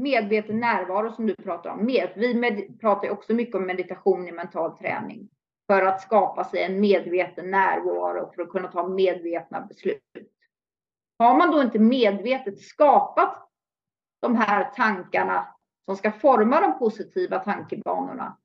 [0.01, 1.85] medveten närvaro som du pratar om.
[1.85, 5.29] Med, vi med, pratar också mycket om meditation i mental träning
[5.67, 10.01] för att skapa sig en medveten närvaro för att kunna ta medvetna beslut.
[11.19, 13.49] Har man då inte medvetet skapat
[14.21, 18.37] de här tankarna som ska forma de positiva tankebanorna,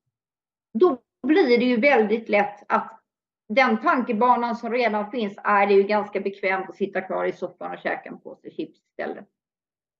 [0.79, 3.01] då blir det ju väldigt lätt att
[3.49, 7.73] den tankebanan som redan finns är det ju ganska bekvämt att sitta kvar i soffan
[7.73, 9.27] och käka en påse chips istället.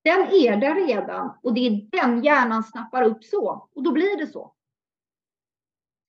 [0.07, 4.17] Den är där redan och det är den hjärnan snappar upp så och då blir
[4.17, 4.53] det så.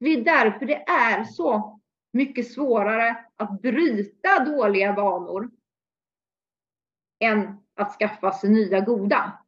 [0.01, 1.81] Det är därför det är så
[2.13, 5.51] mycket svårare att bryta dåliga vanor
[7.21, 9.39] än att skaffa sig nya goda.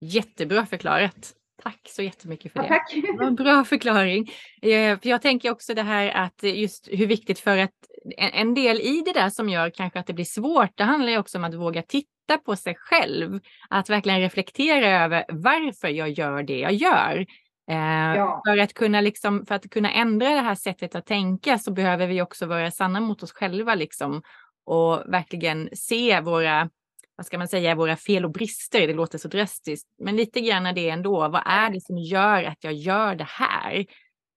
[0.00, 1.36] Jättebra förklarat.
[1.62, 2.82] Tack så jättemycket för det.
[2.94, 4.30] Ja, det bra förklaring.
[4.62, 7.74] Eh, för jag tänker också det här att just hur viktigt för att
[8.18, 11.18] en del i det där som gör kanske att det blir svårt, det handlar ju
[11.18, 13.40] också om att våga titta på sig själv.
[13.70, 17.26] Att verkligen reflektera över varför jag gör det jag gör.
[17.70, 18.42] Eh, ja.
[18.46, 22.06] För, att kunna liksom, för att kunna ändra det här sättet att tänka så behöver
[22.06, 24.22] vi också vara sanna mot oss själva liksom,
[24.66, 26.70] och verkligen se våra
[27.16, 28.86] vad ska man säga, våra fel och brister.
[28.86, 31.28] Det låter så drastiskt, men lite grann det ändå.
[31.28, 33.86] Vad är det som gör att jag gör det här?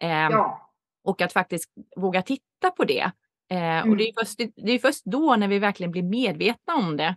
[0.01, 0.71] Eh, ja.
[1.03, 3.11] Och att faktiskt våga titta på det.
[3.51, 3.89] Eh, mm.
[3.89, 7.15] Och det är, först, det är först då när vi verkligen blir medvetna om det,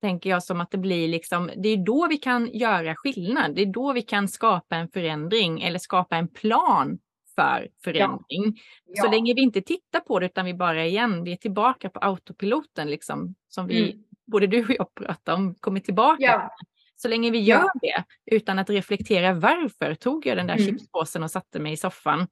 [0.00, 3.54] tänker jag som att det blir liksom, det är då vi kan göra skillnad.
[3.54, 6.98] Det är då vi kan skapa en förändring eller skapa en plan
[7.34, 8.44] för förändring.
[8.44, 8.52] Ja.
[8.86, 9.02] Ja.
[9.02, 11.98] Så länge vi inte tittar på det utan vi bara igen, vi är tillbaka på
[12.00, 16.22] autopiloten liksom, som vi mm både du och jag pratar om kommer tillbaka.
[16.22, 16.50] Ja.
[16.96, 17.72] Så länge vi gör ja.
[17.82, 18.04] det
[18.36, 20.66] utan att reflektera varför tog jag den där mm.
[20.66, 22.26] chipspåsen och satte mig i soffan.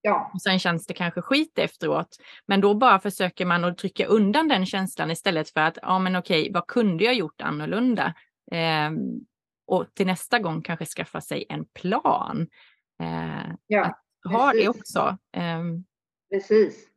[0.00, 0.30] Ja.
[0.34, 2.16] Och sen känns det kanske skit efteråt.
[2.46, 6.16] Men då bara försöker man att trycka undan den känslan istället för att, ja men
[6.16, 8.14] okej, vad kunde jag gjort annorlunda?
[8.52, 8.90] Eh,
[9.66, 12.46] och till nästa gång kanske skaffa sig en plan.
[13.02, 15.18] Eh, ja, att ha det också.
[15.36, 15.62] Eh.
[16.30, 16.88] Precis.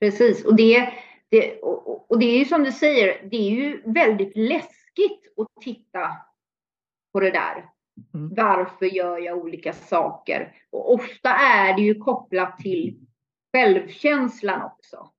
[0.00, 0.44] Precis.
[0.44, 0.92] Och det,
[1.34, 5.62] det, och, och, det är ju som du säger, det är ju väldigt läskigt att
[5.62, 6.10] titta
[7.12, 7.70] på det där.
[8.14, 8.34] Mm.
[8.34, 10.56] Varför gör jag olika saker?
[10.70, 13.06] Och ofta är det ju kopplat till
[13.52, 15.10] självkänslan också.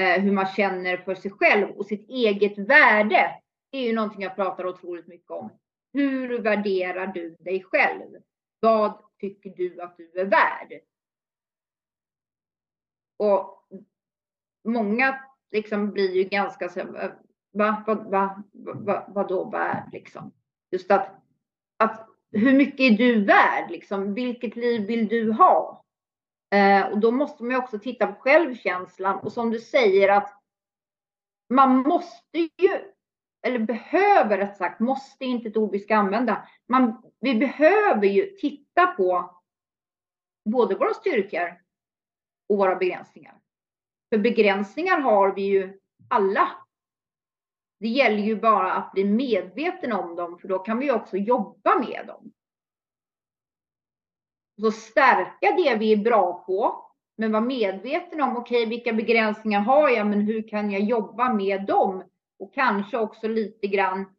[0.00, 3.40] Eh, hur man känner för sig själv och sitt eget värde.
[3.70, 5.50] Det är ju någonting jag pratar otroligt mycket om.
[5.92, 8.16] Hur värderar du dig själv?
[8.60, 10.80] Vad tycker du att du är värd?
[13.18, 13.68] Och
[14.64, 15.20] många
[15.52, 16.84] liksom blir ju ganska så
[17.52, 20.32] va, va, va, va, vadå värd liksom?
[20.70, 21.10] Just att,
[21.76, 24.14] att hur mycket är du värd liksom?
[24.14, 25.84] Vilket liv vill du ha?
[26.54, 30.42] Eh, och då måste man ju också titta på självkänslan och som du säger att
[31.48, 32.92] man måste ju,
[33.46, 36.48] eller behöver rätt sagt, måste inte ett ord vi ska använda.
[36.68, 39.40] Man, vi behöver ju titta på
[40.44, 41.62] både våra styrkor
[42.48, 43.40] och våra begränsningar.
[44.08, 46.48] För begränsningar har vi ju alla.
[47.80, 51.78] Det gäller ju bara att bli medveten om dem, för då kan vi också jobba
[51.78, 52.32] med dem.
[54.60, 56.86] Så stärka det vi är bra på,
[57.16, 61.32] men vara medveten om, okej, okay, vilka begränsningar har jag, men hur kan jag jobba
[61.32, 62.04] med dem?
[62.38, 64.16] Och kanske också lite grann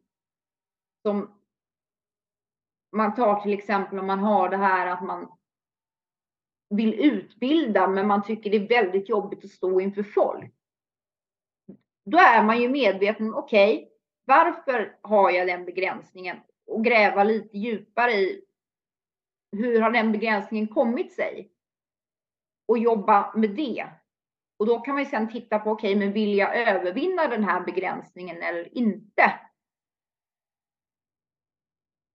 [1.01, 1.39] som
[2.91, 5.36] man tar till exempel om man har det här att man
[6.69, 10.53] vill utbilda men man tycker det är väldigt jobbigt att stå inför folk.
[12.05, 13.87] Då är man ju medveten, okej, okay,
[14.25, 16.37] varför har jag den begränsningen?
[16.67, 18.41] och gräva lite djupare i
[19.51, 21.51] hur har den begränsningen kommit sig?
[22.67, 23.87] Och jobba med det.
[24.59, 27.65] Och då kan man sedan titta på, okej, okay, men vill jag övervinna den här
[27.65, 29.39] begränsningen eller inte?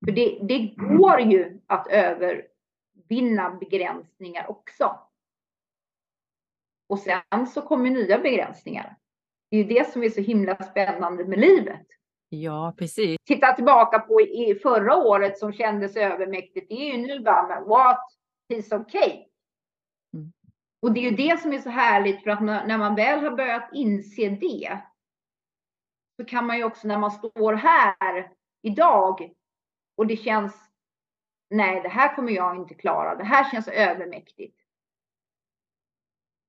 [0.05, 1.87] För det, det går ju att
[3.13, 4.99] övervinna begränsningar också.
[6.89, 8.97] Och sen så kommer nya begränsningar.
[9.51, 11.87] Det är ju det som är så himla spännande med livet.
[12.29, 13.19] Ja, precis.
[13.25, 16.69] Titta tillbaka på i förra året som kändes övermäktigt.
[16.69, 18.01] Det är ju nu bara, men what
[18.49, 19.27] piece of cake.
[20.15, 20.33] Mm.
[20.83, 23.31] Och det är ju det som är så härligt för att när man väl har
[23.31, 24.79] börjat inse det
[26.17, 28.33] så kan man ju också när man står här
[28.63, 29.33] idag
[29.97, 30.72] och det känns
[31.53, 33.15] nej, det här kommer jag inte klara.
[33.15, 34.59] Det här känns övermäktigt.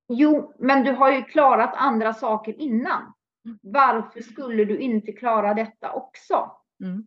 [0.08, 3.12] Jo, men du har ju klarat andra saker innan.
[3.60, 6.56] Varför skulle du inte klara detta också?
[6.80, 7.06] Mm.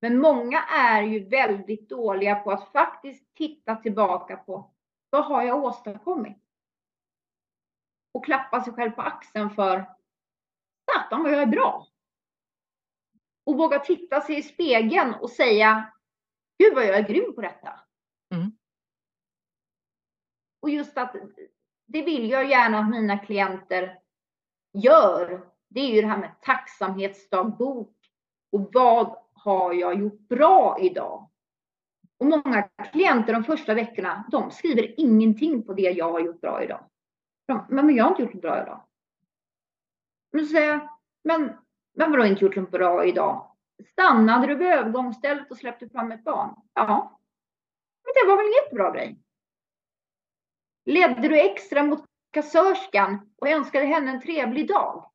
[0.00, 4.74] Men många är ju väldigt dåliga på att faktiskt titta tillbaka på
[5.10, 6.38] vad har jag åstadkommit?
[8.14, 9.94] Och klappa sig själv på axeln för
[10.90, 11.86] satan vad jag är bra.
[13.44, 15.92] Och våga titta sig i spegeln och säga
[16.60, 17.80] Gud vad jag är grym på detta.
[18.34, 18.52] Mm.
[20.62, 21.16] Och just att
[21.86, 23.98] det vill jag gärna att mina klienter
[24.72, 25.46] gör.
[25.68, 27.96] Det är ju det här med tacksamhetsdagbok
[28.52, 31.30] och vad har jag gjort bra idag?
[32.18, 36.62] Och många klienter de första veckorna, de skriver ingenting på det jag har gjort bra
[36.62, 36.84] idag.
[37.46, 38.84] De, men jag har inte gjort något bra idag.
[40.32, 40.88] Men så säger jag,
[41.24, 41.56] men,
[41.94, 43.49] men vadå inte gjort något bra idag?
[43.86, 46.54] Stannade du vid övergångsstället och släppte fram ett barn?
[46.74, 47.20] Ja.
[48.04, 49.18] Men det var väl en jättebra grej?
[50.84, 55.10] Ledde du extra mot kassörskan och önskade henne en trevlig dag?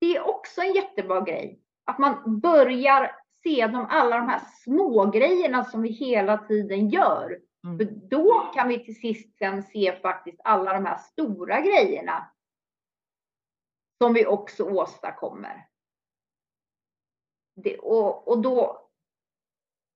[0.00, 1.60] Det är också en jättebra grej.
[1.84, 7.40] Att man börjar se de, alla de här små grejerna som vi hela tiden gör.
[7.64, 7.78] Mm.
[7.78, 12.30] För då kan vi till sist sen se faktiskt alla de här stora grejerna
[14.02, 15.66] som vi också åstadkommer.
[17.56, 18.88] Det, och, och då,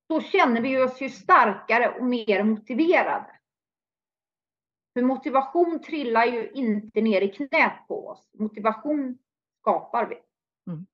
[0.09, 3.39] då känner vi oss ju starkare och mer motiverade.
[4.93, 8.29] För motivation trillar ju inte ner i knät på oss.
[8.33, 9.17] Motivation
[9.61, 10.15] skapar vi.
[10.71, 10.85] Mm.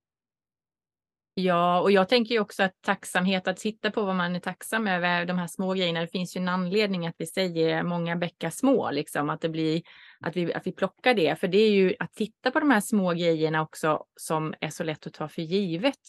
[1.33, 4.87] Ja, och jag tänker ju också att tacksamhet, att titta på vad man är tacksam
[4.87, 6.01] över, de här små grejerna.
[6.01, 9.81] Det finns ju en anledning att vi säger många bäckar små, liksom, att det blir
[10.19, 11.39] att vi, att vi plockar det.
[11.39, 14.83] För det är ju att titta på de här små grejerna också som är så
[14.83, 15.99] lätt att ta för givet.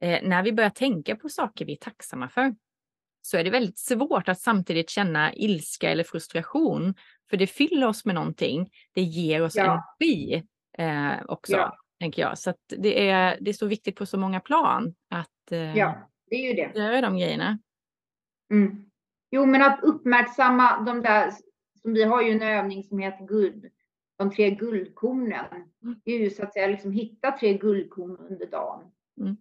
[0.00, 2.54] Eh, när vi börjar tänka på saker vi är tacksamma för
[3.22, 6.94] så är det väldigt svårt att samtidigt känna ilska eller frustration.
[7.30, 8.70] För det fyller oss med någonting.
[8.94, 9.62] Det ger oss ja.
[9.62, 10.42] energi
[10.78, 11.76] eh, också, ja.
[12.00, 12.38] tänker jag.
[12.38, 16.36] Så det, är, det är så viktigt på så många plan att eh, ja, det
[16.36, 16.78] är ju det.
[16.80, 17.58] göra de grejerna.
[18.52, 18.90] Mm.
[19.30, 21.30] Jo, men att uppmärksamma de där,
[21.82, 23.66] som vi har ju en övning som heter guld,
[24.18, 25.46] de tre guldkornen.
[25.82, 26.00] Mm.
[26.04, 28.92] Det är ju så att säga liksom hitta tre guldkorn under dagen.
[29.20, 29.36] Mm.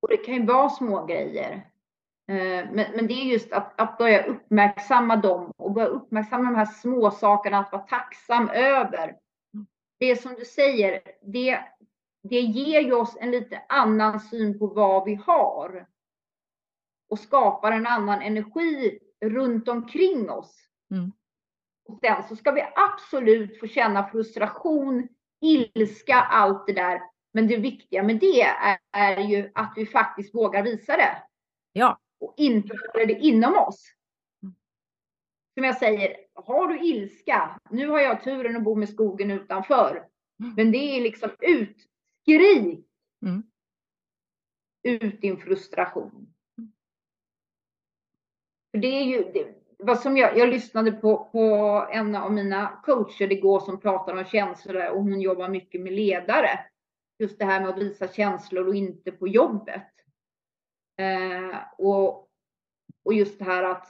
[0.00, 1.70] Och det kan ju vara små grejer.
[2.28, 6.54] Eh, men, men det är just att, att börja uppmärksamma dem och börja uppmärksamma de
[6.56, 9.16] här små sakerna att vara tacksam över.
[9.98, 11.60] Det som du säger, det,
[12.22, 15.86] det ger ju oss en lite annan syn på vad vi har.
[17.10, 20.56] Och skapar en annan energi runt omkring oss.
[20.90, 21.12] Mm.
[21.88, 25.08] Och sen så ska vi absolut få känna frustration,
[25.40, 27.00] ilska, allt det där.
[27.32, 31.22] Men det viktiga med det är, är ju att vi faktiskt vågar visa det.
[31.72, 33.94] Ja och inte håller det inom oss.
[35.54, 40.08] Som jag säger, har du ilska, nu har jag turen att bo med skogen utanför,
[40.40, 40.54] mm.
[40.56, 41.76] men det är liksom ut,
[42.22, 42.86] skrik
[43.22, 43.42] mm.
[44.82, 46.34] ut din frustration.
[48.70, 51.38] För det är ju, det, vad som jag, jag lyssnade på, på
[51.92, 56.69] en av mina coacher igår som pratar om känslor och hon jobbar mycket med ledare.
[57.20, 59.90] Just det här med att visa känslor och inte på jobbet.
[60.96, 62.28] Eh, och,
[63.04, 63.86] och just det här att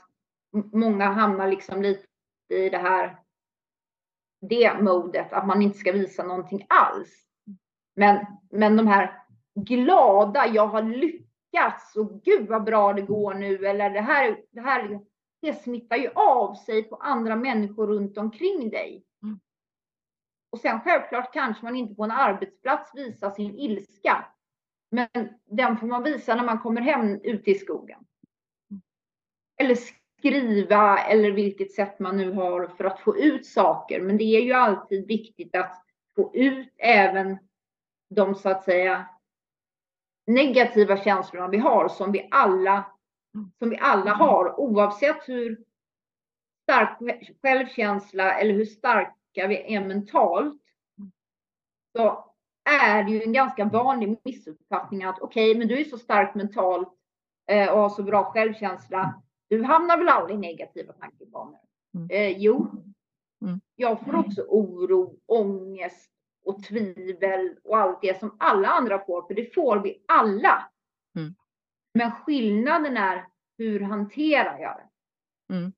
[0.73, 2.07] många hamnar liksom lite
[2.49, 3.17] i det här
[4.41, 7.27] det modet att man inte ska visa någonting alls.
[7.95, 9.23] Men, men de här
[9.55, 14.61] glada, jag har lyckats och gud vad bra det går nu eller det här, det
[14.61, 15.05] här liksom,
[15.41, 19.05] det smittar ju av sig på andra människor runt omkring dig.
[20.51, 24.25] Och sen självklart kanske man inte på en arbetsplats visar sin ilska.
[24.91, 25.07] Men
[25.45, 27.99] den får man visa när man kommer hem ute i skogen.
[29.57, 29.77] Eller
[30.19, 34.01] skriva eller vilket sätt man nu har för att få ut saker.
[34.01, 35.83] Men det är ju alltid viktigt att
[36.15, 37.37] få ut även
[38.09, 39.05] de så att säga
[40.27, 42.85] negativa känslorna vi har som vi alla,
[43.59, 45.63] som vi alla har oavsett hur
[46.63, 46.97] stark
[47.41, 48.65] självkänsla eller hur
[49.31, 50.61] starka vi är mentalt.
[51.97, 55.97] Så är det ju en ganska vanlig missuppfattning att okej, okay, men du är så
[55.97, 56.89] stark mentalt
[57.47, 59.21] eh, och har så bra självkänsla.
[59.49, 61.59] Du hamnar väl aldrig i negativa tankebanor?
[61.95, 62.09] Mm.
[62.11, 62.71] Eh, jo,
[63.41, 63.61] mm.
[63.75, 66.11] jag får också oro, ångest
[66.45, 70.71] och tvivel och allt det som alla andra får, för det får vi alla.
[71.15, 71.35] Mm.
[71.93, 73.25] Men skillnaden är
[73.57, 75.55] hur hanterar jag det?
[75.55, 75.71] Mm.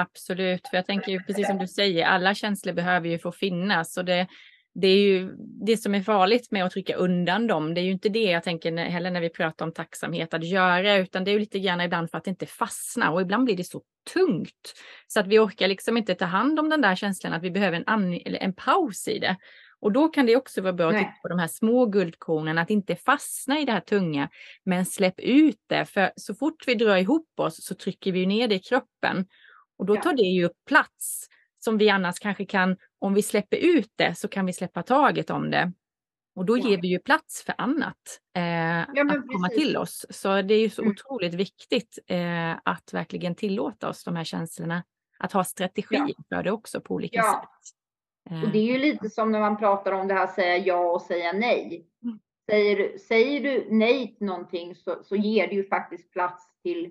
[0.00, 3.96] Absolut, för jag tänker ju precis som du säger, alla känslor behöver ju få finnas
[3.96, 4.26] och det,
[4.74, 7.74] det är ju det som är farligt med att trycka undan dem.
[7.74, 10.46] Det är ju inte det jag tänker när, heller när vi pratar om tacksamhet att
[10.46, 13.56] göra, utan det är ju lite grann ibland för att inte fastnar och ibland blir
[13.56, 13.82] det så
[14.14, 14.74] tungt
[15.06, 17.84] så att vi orkar liksom inte ta hand om den där känslan att vi behöver
[17.86, 19.36] en, eller en paus i det.
[19.80, 22.70] Och då kan det också vara bra att titta på de här små guldkornen, att
[22.70, 24.28] inte fastna i det här tunga,
[24.64, 25.84] men släpp ut det.
[25.84, 29.26] För så fort vi drar ihop oss så trycker vi ner det i kroppen
[29.78, 33.92] och då tar det ju plats som vi annars kanske kan, om vi släpper ut
[33.96, 35.72] det så kan vi släppa taget om det.
[36.36, 36.68] Och då ja.
[36.68, 38.44] ger vi ju plats för annat eh,
[38.94, 40.06] ja, att komma till oss.
[40.10, 40.92] Så det är ju så mm.
[40.92, 44.84] otroligt viktigt eh, att verkligen tillåta oss de här känslorna.
[45.18, 46.24] Att ha strategi ja.
[46.28, 47.74] för det också på olika sätt.
[48.44, 50.92] Och det är ju eh, lite som när man pratar om det här säga ja
[50.92, 51.86] och säga nej.
[52.02, 52.18] Mm.
[52.50, 56.90] Säger, säger du nej till någonting så, så ger det ju faktiskt plats till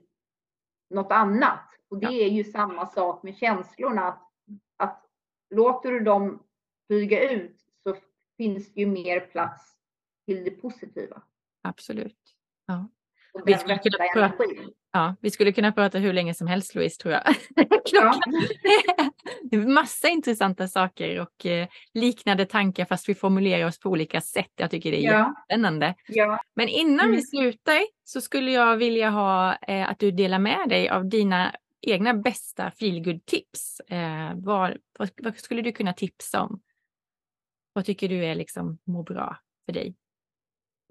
[0.89, 1.74] något annat.
[1.89, 4.01] Och det är ju samma sak med känslorna.
[4.01, 4.21] Att,
[4.77, 5.05] att
[5.49, 6.43] låter du dem
[6.87, 7.95] flyga ut så
[8.37, 9.75] finns det ju mer plats
[10.27, 11.21] till det positiva.
[11.63, 12.19] Absolut.
[12.65, 12.89] Ja.
[13.45, 14.43] Vi skulle, kunna prata,
[14.93, 17.35] ja, vi skulle kunna prata hur länge som helst Louise tror jag.
[17.91, 18.19] ja.
[19.67, 24.51] Massa intressanta saker och eh, liknande tankar fast vi formulerar oss på olika sätt.
[24.55, 25.19] Jag tycker det är ja.
[25.19, 25.95] jättespännande.
[26.07, 26.39] Ja.
[26.55, 27.11] Men innan mm.
[27.15, 31.55] vi slutar så skulle jag vilja ha eh, att du delar med dig av dina
[31.87, 33.79] egna bästa feelgood tips.
[33.79, 36.61] Eh, vad, vad, vad, skulle du kunna tipsa om?
[37.73, 39.95] Vad tycker du är liksom må bra för dig?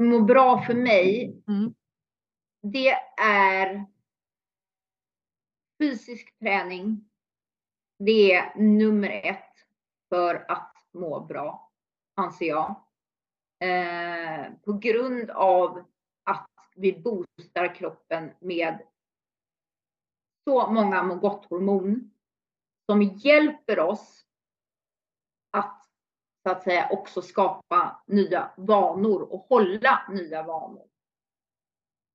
[0.03, 1.37] Må bra för mig?
[1.49, 1.75] Mm.
[2.63, 3.87] Det är
[5.83, 7.11] fysisk träning.
[7.99, 9.55] Det är nummer ett
[10.09, 11.71] för att må bra,
[12.15, 12.85] anser jag.
[13.61, 15.85] Eh, på grund av
[16.25, 18.79] att vi boostar kroppen med
[20.45, 22.11] så många må gott-hormon
[22.87, 24.25] som hjälper oss
[25.51, 25.81] att
[26.43, 30.87] så att säga också skapa nya vanor och hålla nya vanor.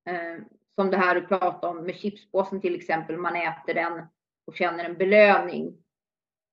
[0.10, 0.44] Eh,
[0.76, 4.06] som det här du pratade om med chipspåsen till exempel, man äter den
[4.46, 5.78] och känner en belöning.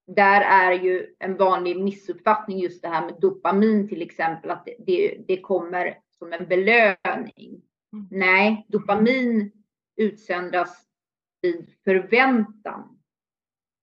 [0.07, 4.77] Där är ju en vanlig missuppfattning just det här med dopamin till exempel, att det,
[4.79, 7.63] det, det kommer som en belöning.
[7.93, 8.09] Mm.
[8.11, 9.53] Nej, dopamin
[9.97, 10.86] utsöndras
[11.47, 12.99] vid förväntan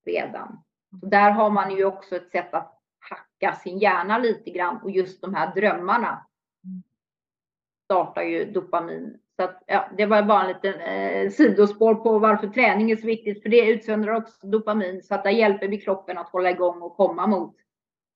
[0.05, 0.63] redan.
[0.99, 4.91] Så där har man ju också ett sätt att hacka sin hjärna lite grann och
[4.91, 6.25] just de här drömmarna
[7.85, 9.19] startar ju dopamin.
[9.35, 13.07] Så att, ja, det var bara en liten eh, sidospår på varför träning är så
[13.07, 16.81] viktigt, för det utsöndrar också dopamin så att där hjälper vi kroppen att hålla igång
[16.81, 17.55] och komma mot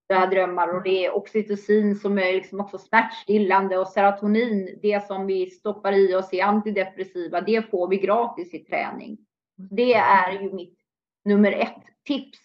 [0.07, 5.07] det här drömmar och det är oxytocin som är liksom också smärtstillande och serotonin, det
[5.07, 9.17] som vi stoppar i oss i antidepressiva, det får vi gratis i träning.
[9.57, 10.79] Det är ju mitt
[11.25, 12.39] nummer ett tips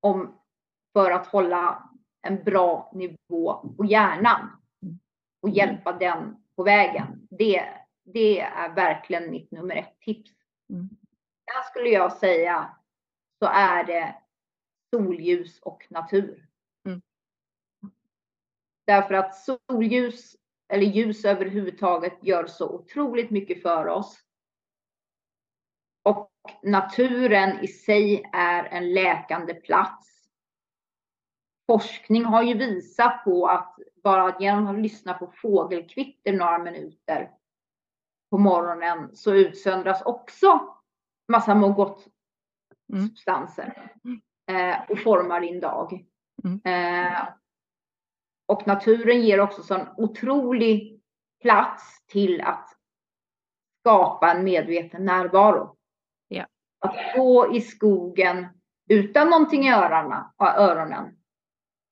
[0.00, 0.40] om
[0.92, 1.90] för att hålla
[2.22, 4.50] en bra nivå på hjärnan
[5.40, 7.28] och hjälpa den på vägen.
[7.30, 7.68] Det,
[8.04, 10.30] det är verkligen mitt nummer ett tips.
[10.70, 10.88] Mm.
[11.44, 12.76] Där skulle jag säga
[13.38, 14.14] så är det
[14.90, 16.48] solljus och natur.
[16.86, 17.00] Mm.
[18.86, 20.36] Därför att solljus
[20.68, 24.20] eller ljus överhuvudtaget gör så otroligt mycket för oss.
[26.02, 26.30] Och
[26.62, 30.10] naturen i sig är en läkande plats.
[31.66, 37.30] Forskning har ju visat på att bara genom att lyssna på fågelkvitter några minuter
[38.30, 40.60] på morgonen så utsöndras också
[41.28, 42.06] massa må gott
[42.92, 43.08] mm.
[43.08, 44.20] substanser mm.
[44.46, 46.04] eh, och formar din dag.
[46.44, 46.60] Mm.
[46.64, 47.28] Eh,
[48.46, 51.02] och naturen ger också sån otrolig
[51.42, 52.68] plats till att
[53.80, 55.76] skapa en medveten närvaro.
[56.80, 58.46] Att gå i skogen
[58.88, 61.16] utan någonting i öronen, öronen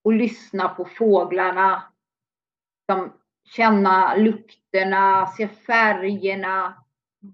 [0.05, 1.93] och lyssna på fåglarna.
[2.87, 3.13] Som
[3.45, 6.85] känna lukterna, se färgerna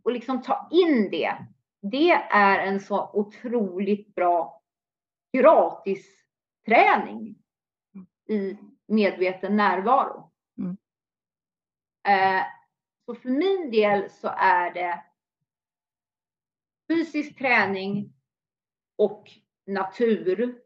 [0.03, 1.37] och liksom ta in det.
[1.83, 4.63] Det är en så otroligt bra
[5.33, 6.07] gratis
[6.67, 7.37] träning
[8.29, 10.31] i medveten närvaro.
[10.59, 10.77] Mm.
[12.09, 12.45] Eh,
[13.07, 15.05] så för min del så är det
[16.89, 18.13] fysisk träning
[18.97, 19.31] och
[19.67, 20.63] natur.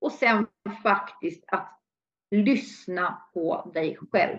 [0.00, 0.46] Och sen
[0.82, 1.80] faktiskt att
[2.30, 4.38] lyssna på dig själv.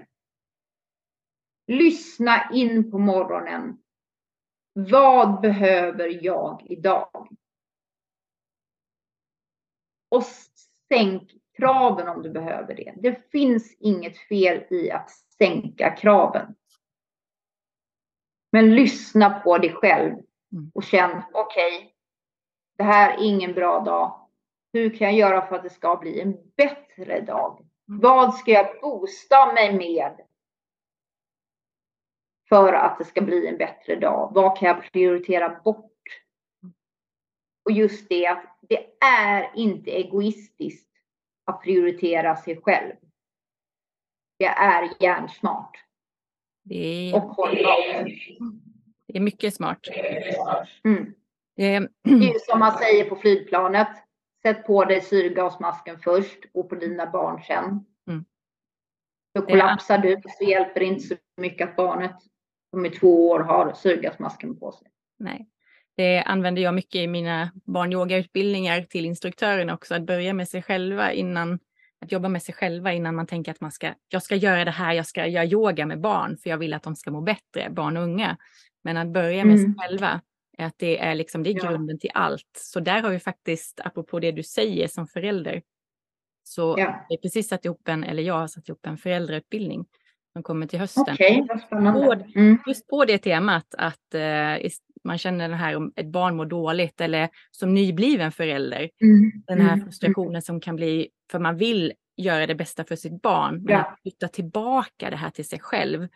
[1.67, 3.83] Lyssna in på morgonen.
[4.73, 7.29] Vad behöver jag idag?
[10.09, 10.23] Och
[10.87, 12.93] sänk kraven om du behöver det.
[12.97, 16.55] Det finns inget fel i att sänka kraven.
[18.51, 20.15] Men lyssna på dig själv
[20.52, 20.72] mm.
[20.74, 21.89] och känn, okej, okay,
[22.78, 24.28] det här är ingen bra dag.
[24.74, 27.60] Hur kan jag göra för att det ska bli en bättre dag?
[27.89, 28.02] Mm.
[28.02, 30.22] Vad ska jag boosta mig med
[32.50, 34.32] för att det ska bli en bättre dag?
[34.34, 35.86] Vad kan jag prioritera bort?
[37.66, 40.89] Och just det att det är inte egoistiskt
[41.45, 42.95] att prioritera sig själv.
[44.38, 45.84] Det är hjärnsmart.
[46.64, 48.08] Det är, och hållbart.
[49.14, 49.80] Det är mycket smart.
[50.84, 51.14] Mm.
[51.55, 53.88] Det är som man säger på flygplanet.
[54.41, 57.86] Sätt på dig syrgasmasken först och på dina barn sen.
[58.07, 58.26] Mm.
[59.34, 62.16] Då kollapsar du så hjälper det inte så mycket att barnet
[62.72, 64.88] som är två år har syrgasmasken på sig.
[65.20, 65.49] Nej.
[65.97, 71.12] Det använder jag mycket i mina barnyogautbildningar till instruktörerna också, att börja med sig själva
[71.12, 71.60] innan,
[72.01, 74.72] att jobba med sig själva innan man tänker att man ska, jag ska göra det
[74.72, 77.70] här, jag ska göra yoga med barn för jag vill att de ska må bättre,
[77.70, 78.38] barn och unga.
[78.84, 79.57] Men att börja med mm.
[79.57, 80.21] sig själva,
[80.57, 81.99] att det är, liksom, det är grunden ja.
[81.99, 82.49] till allt.
[82.57, 85.61] Så där har vi faktiskt, apropå det du säger som förälder,
[86.43, 87.05] så ja.
[87.09, 89.86] vi precis satt ihop en, eller jag har satt ihop en föräldrautbildning
[90.34, 91.13] som kommer till hösten.
[91.13, 92.25] Okay, spännande.
[92.36, 92.57] Mm.
[92.67, 94.69] Just på det temat att eh,
[95.03, 98.89] man känner det här om ett barn mår dåligt eller som nybliven förälder.
[99.01, 99.32] Mm.
[99.47, 99.86] Den här mm.
[99.86, 103.63] frustrationen som kan bli för man vill göra det bästa för sitt barn.
[103.63, 103.80] Men ja.
[103.80, 106.07] att flytta tillbaka det här till sig själv.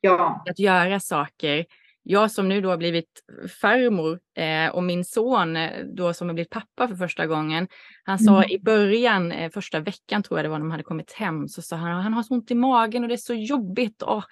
[0.00, 0.44] Ja.
[0.50, 1.66] Att göra saker
[2.10, 3.22] jag som nu då har blivit
[3.60, 7.68] farmor eh, och min son eh, då som har blivit pappa för första gången.
[8.04, 8.50] Han sa mm.
[8.50, 11.62] i början, eh, första veckan tror jag det var när de hade kommit hem, så
[11.62, 14.24] sa han han har så ont i magen och det är så jobbigt och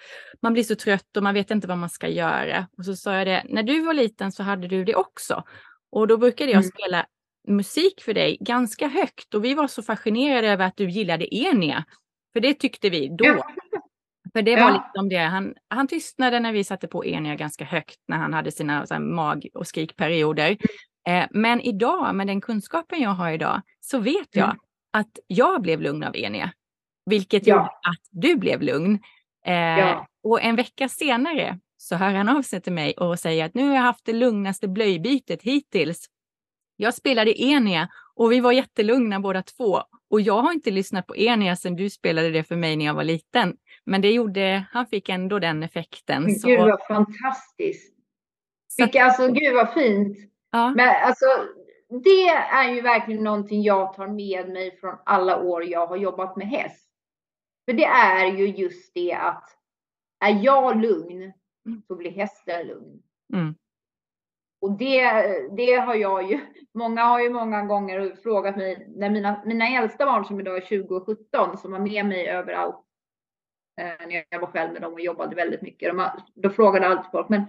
[0.43, 2.67] man blir så trött och man vet inte vad man ska göra.
[2.79, 5.43] Och så sa jag det, när du var liten så hade du det också.
[5.93, 6.71] Och då brukade jag mm.
[6.71, 7.07] spela
[7.49, 11.85] musik för dig ganska högt och vi var så fascinerade över att du gillade Enia.
[12.33, 13.43] För det tyckte vi då.
[14.33, 14.73] För det var ja.
[14.73, 18.53] liksom det, han, han tystnade när vi satte på Enia ganska högt när han hade
[18.53, 20.57] sina här, mag och skrikperioder.
[21.09, 24.59] Eh, men idag, med den kunskapen jag har idag, så vet jag mm.
[24.93, 26.53] att jag blev lugn av Enia.
[27.07, 27.55] Vilket ja.
[27.55, 28.99] gjorde att du blev lugn.
[29.47, 30.07] Eh, ja.
[30.23, 33.69] Och en vecka senare så hör han av sig till mig och säger att nu
[33.69, 36.07] har jag haft det lugnaste blöjbytet hittills.
[36.77, 37.89] Jag spelade Enia
[38.19, 39.83] och vi var jättelugna båda två.
[40.11, 42.95] Och jag har inte lyssnat på Enia sedan du spelade det för mig när jag
[42.95, 43.57] var liten.
[43.85, 46.23] Men det gjorde, han fick ändå den effekten.
[46.23, 46.49] Men så...
[46.49, 47.95] Gud vad fantastiskt.
[48.69, 48.83] Så...
[48.83, 50.17] Vilka, alltså gud vad fint.
[50.51, 50.75] Ja.
[50.77, 51.27] Men alltså,
[52.05, 56.37] det är ju verkligen någonting jag tar med mig från alla år jag har jobbat
[56.37, 56.91] med häst.
[57.69, 59.45] För det är ju just det att
[60.25, 61.33] är jag lugn
[61.67, 61.83] mm.
[61.87, 63.03] så blir hästen lugn.
[63.35, 63.55] Mm.
[64.61, 65.03] Och det,
[65.57, 66.41] det har jag ju,
[66.75, 70.67] många har ju många gånger frågat mig, när mina, mina äldsta barn som idag är
[70.67, 72.85] 20 och 17 som var med mig överallt
[73.79, 75.89] Eh, när jag var själv med dem och jobbade väldigt mycket.
[75.89, 77.43] De, då frågade alltid folk, men,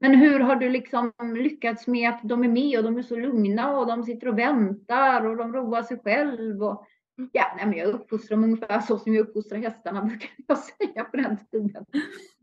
[0.00, 3.16] men hur har du liksom lyckats med att de är med och de är så
[3.16, 6.62] lugna och de sitter och väntar och de roar sig själv?
[6.62, 6.86] Och,
[7.32, 11.04] ja, nej, men jag uppfostrar dem ungefär så som jag uppfostrar hästarna, brukar jag säga
[11.04, 11.84] på den tiden.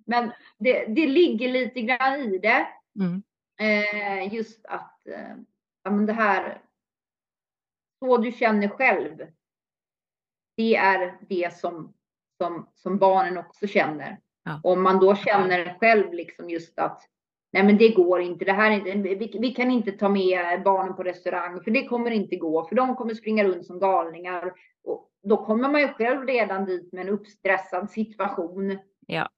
[0.05, 2.67] Men det, det ligger lite grann i det.
[2.99, 3.23] Mm.
[3.59, 5.35] Eh, just att eh,
[5.83, 6.61] ja, men det här,
[7.99, 9.17] så du känner själv,
[10.57, 11.93] det är det som
[12.37, 14.19] som, som barnen också känner.
[14.43, 14.59] Ja.
[14.63, 17.01] Om man då känner själv liksom just att
[17.51, 20.63] nej men det går inte, det här är inte vi, vi, kan inte ta med
[20.63, 24.53] barnen på restaurang för det kommer inte gå för de kommer springa runt som galningar.
[24.83, 28.77] Och då kommer man ju själv redan dit med en uppstressad situation.
[29.07, 29.29] Ja.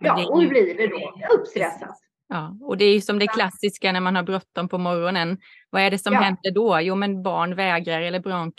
[0.00, 1.12] Ja, och hur blir det då?
[1.38, 1.98] Uppstressat.
[2.28, 5.38] Ja, och det är ju som det klassiska när man har bråttom på morgonen.
[5.70, 6.20] Vad är det som ja.
[6.20, 6.80] händer då?
[6.80, 8.52] Jo, men barn vägrar eller barn,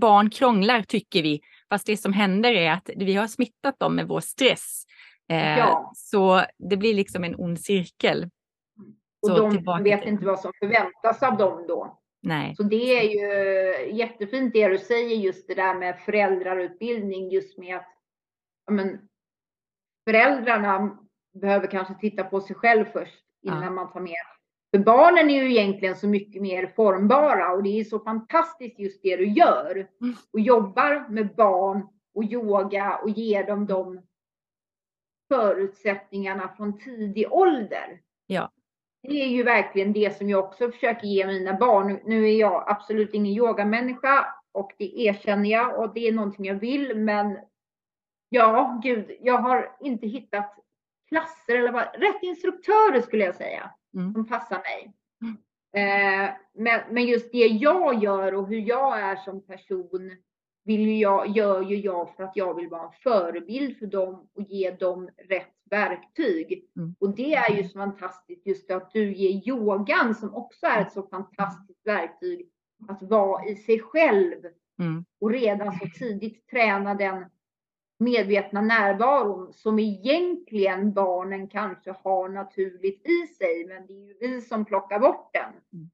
[0.00, 1.40] barn krånglar tycker vi.
[1.68, 4.84] Fast det som händer är att vi har smittat dem med vår stress.
[5.28, 5.92] Eh, ja.
[5.94, 8.30] Så det blir liksom en ond cirkel.
[9.22, 11.98] Och så de vet inte vad som förväntas av dem då.
[12.22, 12.56] Nej.
[12.56, 17.76] Så det är ju jättefint det du säger just det där med föräldrarutbildning just med
[17.76, 17.88] att
[18.70, 19.08] men,
[20.08, 20.98] föräldrarna
[21.32, 23.70] behöver kanske titta på sig själv först innan ja.
[23.70, 24.14] man tar med.
[24.74, 29.02] För barnen är ju egentligen så mycket mer formbara och det är så fantastiskt just
[29.02, 29.88] det du gör.
[30.00, 30.14] Mm.
[30.32, 34.00] Och jobbar med barn och yoga och ger dem de
[35.28, 38.00] förutsättningarna från tidig ålder.
[38.26, 38.50] Ja.
[39.02, 42.00] Det är ju verkligen det som jag också försöker ge mina barn.
[42.04, 46.54] Nu är jag absolut ingen yogamänniska och det erkänner jag och det är någonting jag
[46.54, 46.96] vill.
[46.96, 47.38] Men
[48.28, 50.61] ja, gud, jag har inte hittat
[51.12, 54.12] klasser eller vad, rätt instruktörer skulle jag säga, mm.
[54.12, 54.92] som passar mig.
[55.22, 55.36] Mm.
[55.74, 60.10] Eh, men, men just det jag gör och hur jag är som person
[60.64, 64.42] vill jag, gör ju jag för att jag vill vara en förebild för dem och
[64.42, 66.64] ge dem rätt verktyg.
[66.76, 66.94] Mm.
[67.00, 70.92] Och det är ju så fantastiskt just att du ger yogan som också är ett
[70.92, 72.48] så fantastiskt verktyg
[72.88, 74.44] att vara i sig själv
[74.78, 75.04] mm.
[75.20, 77.24] och redan så tidigt träna den
[78.02, 84.40] medvetna närvaron som egentligen barnen kanske har naturligt i sig, men det är ju vi
[84.40, 85.52] som plockar bort den.
[85.72, 85.90] Mm.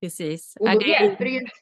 [0.00, 0.56] Precis.
[0.60, 0.86] Och då, det...
[0.86, 1.52] hjälper det inte,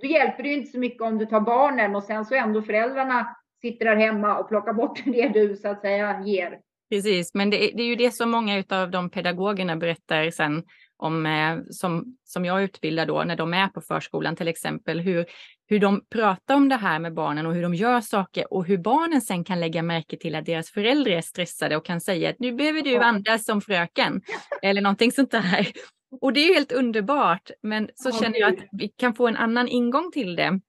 [0.00, 2.62] då hjälper det ju inte så mycket om du tar barnen och sen så ändå
[2.62, 6.60] föräldrarna sitter där hemma och plockar bort det du så att säga ger.
[6.90, 10.64] Precis, men det är, det är ju det som många av de pedagogerna berättar sen
[11.02, 15.26] om, eh, som, som jag utbildar då när de är på förskolan till exempel, hur,
[15.66, 18.78] hur de pratar om det här med barnen och hur de gör saker och hur
[18.78, 22.38] barnen sen kan lägga märke till att deras föräldrar är stressade och kan säga att
[22.38, 24.22] nu behöver du andas som fröken
[24.62, 25.72] eller någonting sånt där.
[26.20, 29.68] Och det är helt underbart, men så känner jag att vi kan få en annan
[29.68, 30.60] ingång till det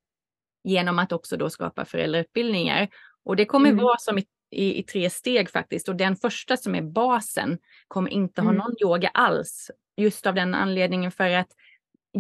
[0.63, 2.87] genom att också då skapa föräldrautbildningar.
[3.25, 3.83] Och det kommer mm.
[3.83, 5.89] vara som i, i, i, tre steg faktiskt.
[5.89, 7.57] Och den första som är basen
[7.87, 8.57] kommer inte ha mm.
[8.57, 9.71] någon yoga alls.
[9.97, 11.47] Just av den anledningen för att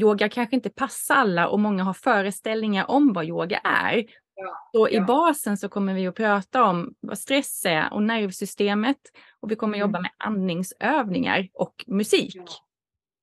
[0.01, 4.05] yoga kanske inte passar alla och många har föreställningar om vad yoga är.
[4.35, 4.97] Ja, så ja.
[4.97, 8.97] i basen så kommer vi att prata om vad stress är och nervsystemet
[9.39, 9.87] och vi kommer mm.
[9.87, 12.35] jobba med andningsövningar och musik.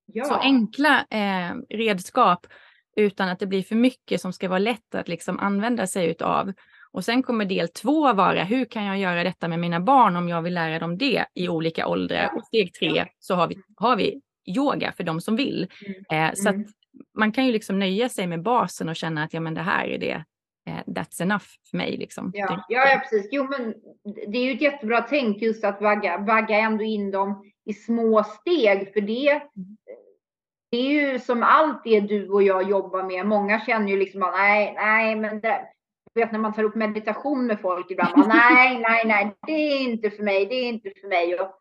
[0.05, 0.25] Ja.
[0.25, 2.47] Så enkla eh, redskap
[2.95, 6.53] utan att det blir för mycket som ska vara lätt att liksom använda sig utav.
[6.91, 10.29] Och sen kommer del två vara hur kan jag göra detta med mina barn om
[10.29, 12.31] jag vill lära dem det i olika åldrar.
[12.35, 14.21] Och steg tre så har vi, har vi
[14.57, 15.67] yoga för de som vill.
[16.09, 16.29] Mm.
[16.29, 16.67] Eh, så att mm.
[17.17, 19.87] man kan ju liksom nöja sig med basen och känna att ja, men det här
[19.87, 20.23] är det.
[20.67, 21.97] Eh, that's enough för mig.
[21.97, 22.31] Liksom.
[22.33, 23.29] Ja, ja, precis.
[23.31, 23.73] Jo, men
[24.27, 28.23] det är ju ett jättebra tänk just att vagga, vagga ändå in dem i små
[28.23, 28.93] steg.
[28.93, 29.77] För det, mm.
[30.71, 33.25] det är ju som allt det du och jag jobbar med.
[33.25, 35.61] Många känner ju liksom att nej, nej, men det,
[36.13, 38.27] vet när man tar upp meditation med folk ibland.
[38.27, 40.45] Nej, nej, nej, det är inte för mig.
[40.45, 41.39] Det är inte för mig.
[41.39, 41.60] Och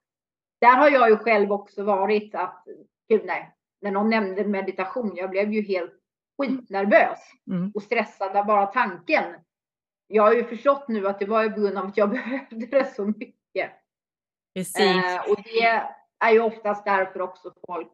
[0.61, 2.65] där har jag ju själv också varit att,
[3.09, 5.93] gud nej, när någon nämnde meditation, jag blev ju helt
[6.39, 7.19] skitnervös
[7.51, 7.73] mm.
[7.75, 9.25] och stressad av bara tanken.
[10.07, 12.95] Jag har ju förstått nu att det var på grund av att jag behövde det
[12.95, 13.71] så mycket.
[14.55, 14.81] Precis.
[14.81, 15.83] Eh, och det
[16.25, 17.93] är ju oftast därför också folk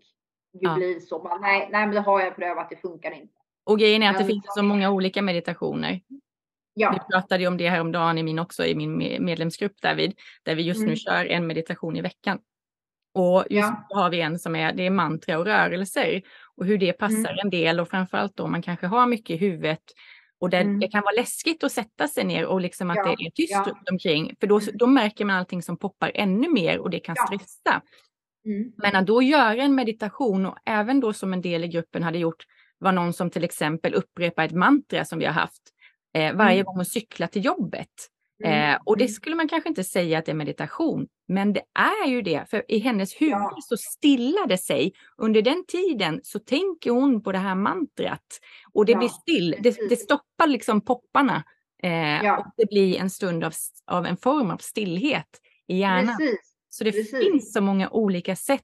[0.53, 0.75] ju ja.
[0.75, 1.23] blir så.
[1.23, 3.35] Man, nej, nej, men det har jag prövat, det funkar inte.
[3.65, 6.01] Och grejen är att det men, finns så många olika meditationer.
[6.75, 6.91] Ja.
[6.93, 10.19] Vi pratade ju om det här om dagen i min också i min medlemsgrupp David,
[10.43, 10.91] där vi just mm.
[10.91, 12.39] nu kör en meditation i veckan.
[13.17, 13.87] Och just ja.
[13.91, 16.23] har vi en som är, det är mantra och rörelser
[16.57, 17.39] och hur det passar mm.
[17.43, 19.83] en del och framförallt då man kanske har mycket i huvudet
[20.41, 20.81] och det, mm.
[20.81, 23.05] det kan vara läskigt att sätta sig ner och liksom att ja.
[23.05, 23.65] det är tyst ja.
[23.67, 24.71] runt omkring för då, mm.
[24.75, 27.83] då märker man allting som poppar ännu mer och det kan stressa.
[28.47, 28.73] Mm.
[28.77, 32.19] Men att då göra en meditation och även då som en del i gruppen hade
[32.19, 32.45] gjort
[32.79, 35.63] var någon som till exempel upprepar ett mantra som vi har haft
[36.15, 36.65] eh, varje mm.
[36.65, 37.91] gång hon cyklar till jobbet.
[38.45, 38.75] Mm.
[38.75, 39.13] Eh, och det mm.
[39.13, 41.63] skulle man kanske inte säga att det är meditation, men det
[42.05, 42.51] är ju det.
[42.51, 43.57] För i hennes huvud ja.
[43.61, 44.93] så stillar det sig.
[45.17, 48.41] Under den tiden så tänker hon på det här mantrat
[48.73, 48.99] och det ja.
[48.99, 49.57] blir still.
[49.61, 51.45] Det, det, stoppar liksom popparna
[51.83, 52.39] eh, ja.
[52.39, 53.53] och det blir en stund av,
[53.87, 56.17] av en form av stillhet i hjärnan.
[56.17, 56.57] Precis.
[56.69, 57.19] Så det Precis.
[57.19, 58.63] finns så många olika sätt,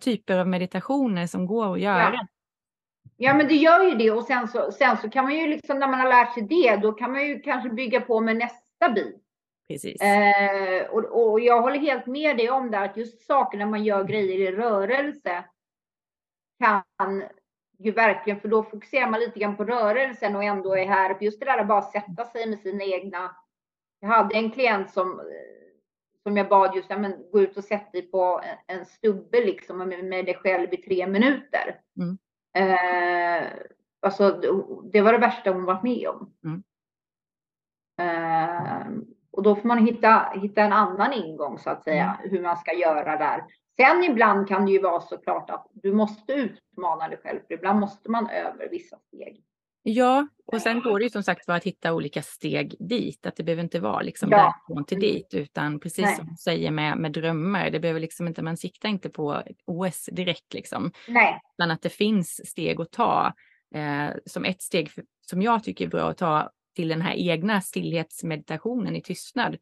[0.00, 2.28] typer av meditationer som går att göra.
[3.16, 5.78] Ja, men det gör ju det och sen så, sen så kan man ju liksom
[5.78, 8.66] när man har lärt sig det, då kan man ju kanske bygga på med nästa
[8.76, 9.12] stabil.
[9.70, 10.00] Precis.
[10.00, 13.84] Eh, och, och, jag håller helt med dig om det, att just saker när man
[13.84, 15.44] gör grejer i rörelse
[16.58, 17.24] kan
[17.78, 21.16] ju verkligen, för då fokuserar man lite grann på rörelsen och ändå är här.
[21.20, 23.36] Just det där att bara sätta sig med sina egna.
[24.00, 25.20] Jag hade en klient som,
[26.22, 29.44] som jag bad just, ja, men, gå ut och sätta dig på en, en stubbe
[29.44, 31.80] liksom med, med dig själv i tre minuter.
[31.96, 32.18] Mm.
[32.56, 33.48] Eh,
[34.00, 34.30] alltså,
[34.92, 36.32] det var det värsta hon varit med om.
[36.44, 36.62] Mm.
[38.00, 39.06] Ehm,
[39.40, 42.30] och då får man hitta, hitta en annan ingång så att säga, mm.
[42.30, 43.44] hur man ska göra där.
[43.76, 47.54] Sen ibland kan det ju vara så klart att du måste utmana dig själv, för
[47.54, 49.42] ibland måste man över vissa steg.
[49.82, 53.36] Ja, och sen går det ju som sagt var att hitta olika steg dit, att
[53.36, 54.36] det behöver inte vara liksom ja.
[54.36, 56.16] därifrån till dit, utan precis Nej.
[56.16, 60.08] som du säger med, med drömmar, det behöver liksom inte, man siktar inte på OS
[60.12, 61.40] direkt liksom, Nej.
[61.58, 63.32] utan att det finns steg att ta.
[63.74, 66.50] Eh, som ett steg för, som jag tycker är bra att ta
[66.80, 69.56] till den här egna stillhetsmeditationen i tystnad.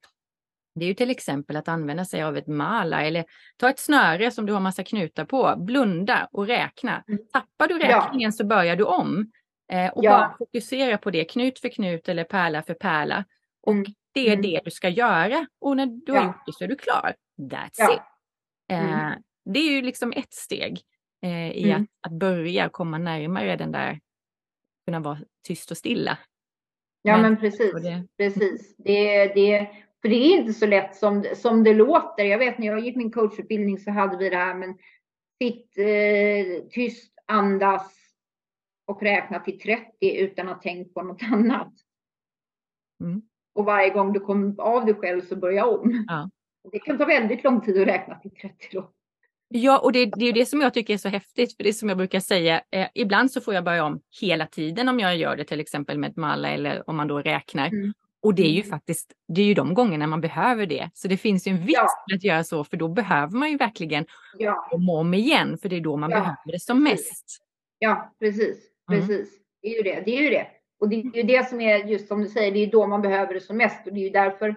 [0.74, 3.24] det är ju till exempel att använda sig av ett mala eller
[3.56, 7.04] ta ett snöre som du har massa knutar på, blunda och räkna.
[7.08, 7.20] Mm.
[7.32, 8.32] Tappar du räkningen ja.
[8.32, 9.30] så börjar du om
[9.72, 10.10] eh, och ja.
[10.10, 13.24] bara fokusera på det, knut för knut eller pärla för pärla.
[13.62, 13.84] Och mm.
[14.14, 14.42] det är mm.
[14.42, 16.18] det du ska göra och när du ja.
[16.18, 17.14] har gjort det så är du klar.
[17.38, 18.00] That's it.
[18.70, 19.22] Eh, mm.
[19.44, 20.80] det är ju liksom ett steg
[21.22, 21.82] eh, i mm.
[21.82, 24.00] att, att börja komma närmare den där,
[24.86, 26.18] kunna vara tyst och stilla.
[27.02, 28.06] Ja men, men precis, det...
[28.16, 28.76] precis.
[28.76, 29.70] Det, det,
[30.02, 32.24] för det är inte så lätt som, som det låter.
[32.24, 34.78] Jag vet när jag gick min coachutbildning så hade vi det här men
[35.42, 37.92] sitt eh, tyst, andas
[38.86, 41.72] och räkna till 30 utan att tänka på något annat.
[43.00, 43.22] Mm.
[43.54, 46.04] Och varje gång du kommer av dig själv så börja om.
[46.08, 46.30] Ja.
[46.72, 48.92] Det kan ta väldigt lång tid att räkna till 30 då.
[49.48, 51.72] Ja, och det, det är det som jag tycker är så häftigt, för det är
[51.72, 55.16] som jag brukar säga, eh, ibland så får jag börja om hela tiden om jag
[55.16, 57.66] gör det till exempel med ett malla eller om man då räknar.
[57.66, 57.92] Mm.
[58.22, 58.70] Och det är ju mm.
[58.70, 60.90] faktiskt, det är ju de gångerna man behöver det.
[60.94, 62.16] Så det finns ju en vits ja.
[62.16, 64.06] att göra så, för då behöver man ju verkligen
[64.38, 64.68] ja.
[64.72, 66.16] om och om igen, för det är då man ja.
[66.16, 67.08] behöver det som precis.
[67.08, 67.38] mest.
[67.78, 68.56] Ja, precis,
[68.90, 69.00] mm.
[69.00, 69.28] precis.
[69.62, 70.46] Det är ju det, det är ju det.
[70.80, 73.02] Och det är ju det som är just som du säger, det är då man
[73.02, 74.54] behöver det som mest och det är ju därför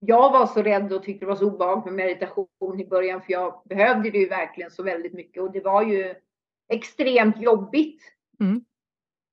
[0.00, 3.32] jag var så rädd och tyckte det var så obehagligt med meditation i början, för
[3.32, 6.14] jag behövde det ju verkligen så väldigt mycket och det var ju
[6.68, 8.02] extremt jobbigt
[8.40, 8.64] mm.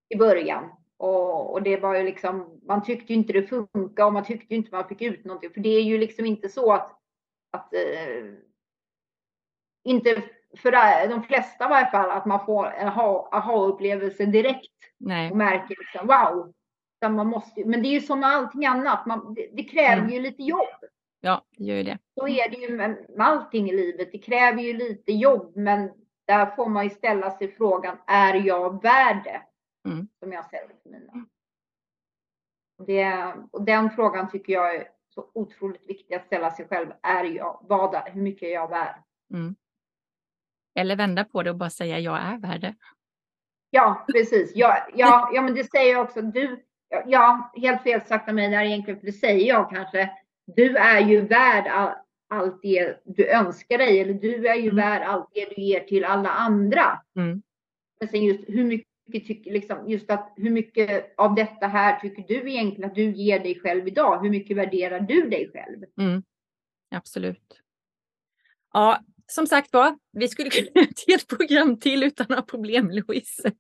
[0.09, 0.70] i början.
[0.97, 4.76] Och, och, det var ju liksom, man tyckte inte det funkade och man tyckte inte
[4.76, 5.49] man fick ut någonting.
[5.53, 6.99] För det är ju liksom inte så att,
[7.51, 8.34] att eh,
[9.84, 10.24] inte
[10.57, 10.72] för
[11.07, 15.32] de flesta i varje fall, att man får en aha-upplevelse direkt Nej.
[15.32, 16.53] och märker liksom wow.
[17.02, 20.14] Man måste, men det är ju som med allting annat, man, det, det kräver mm.
[20.14, 20.84] ju lite jobb.
[21.22, 21.98] Ja, det gör ju det.
[22.20, 24.12] Så är det ju med, med allting i livet.
[24.12, 25.91] Det kräver ju lite jobb, men
[26.26, 29.41] där får man ju ställa sig frågan, är jag värd det?
[29.89, 30.08] Mm.
[30.20, 31.26] Som jag ställer till mina.
[32.86, 36.93] Det, och den frågan tycker jag är så otroligt viktig att ställa sig själv.
[37.02, 39.04] Är jag, vad, hur mycket är jag värd?
[39.34, 39.56] Mm.
[40.76, 42.76] Eller vända på det och bara säga jag är värd det.
[43.70, 44.52] Ja, precis.
[44.56, 46.22] Ja, ja, ja, men det säger jag också.
[46.22, 46.66] Du,
[47.06, 50.10] ja, helt fel sagt av mig där egentligen, för det säger jag kanske.
[50.56, 51.94] Du är ju värd all,
[52.30, 54.76] allt det du önskar dig, eller du är ju mm.
[54.76, 57.02] värd allt det du ger till alla andra.
[57.16, 57.42] Mm.
[58.00, 62.24] Men sen just hur mycket tycker, liksom, just att hur mycket av detta här tycker
[62.28, 64.22] du egentligen att du ger dig själv idag?
[64.22, 65.84] Hur mycket värderar du dig själv?
[66.00, 66.24] Mm.
[66.96, 67.62] Absolut.
[68.74, 72.90] Ja, som sagt var, vi skulle kunna göra ett helt program till utan några problem,
[72.90, 73.52] Louise.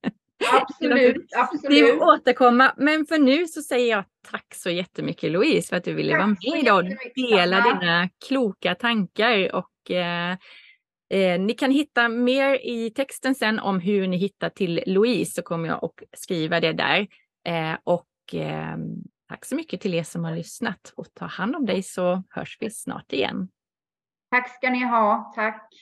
[0.53, 1.77] Absolut, absolut.
[1.77, 5.93] Vi återkomma, men för nu så säger jag tack så jättemycket Louise för att du
[5.93, 10.37] ville tack vara med idag och dela dina kloka tankar och eh,
[11.09, 15.41] Eh, ni kan hitta mer i texten sen om hur ni hittar till Louise så
[15.41, 17.07] kommer jag att skriva det där.
[17.47, 18.77] Eh, och eh,
[19.29, 22.57] tack så mycket till er som har lyssnat och ta hand om dig så hörs
[22.59, 23.49] vi snart igen.
[24.31, 25.31] Tack ska ni ha.
[25.35, 25.73] Tack.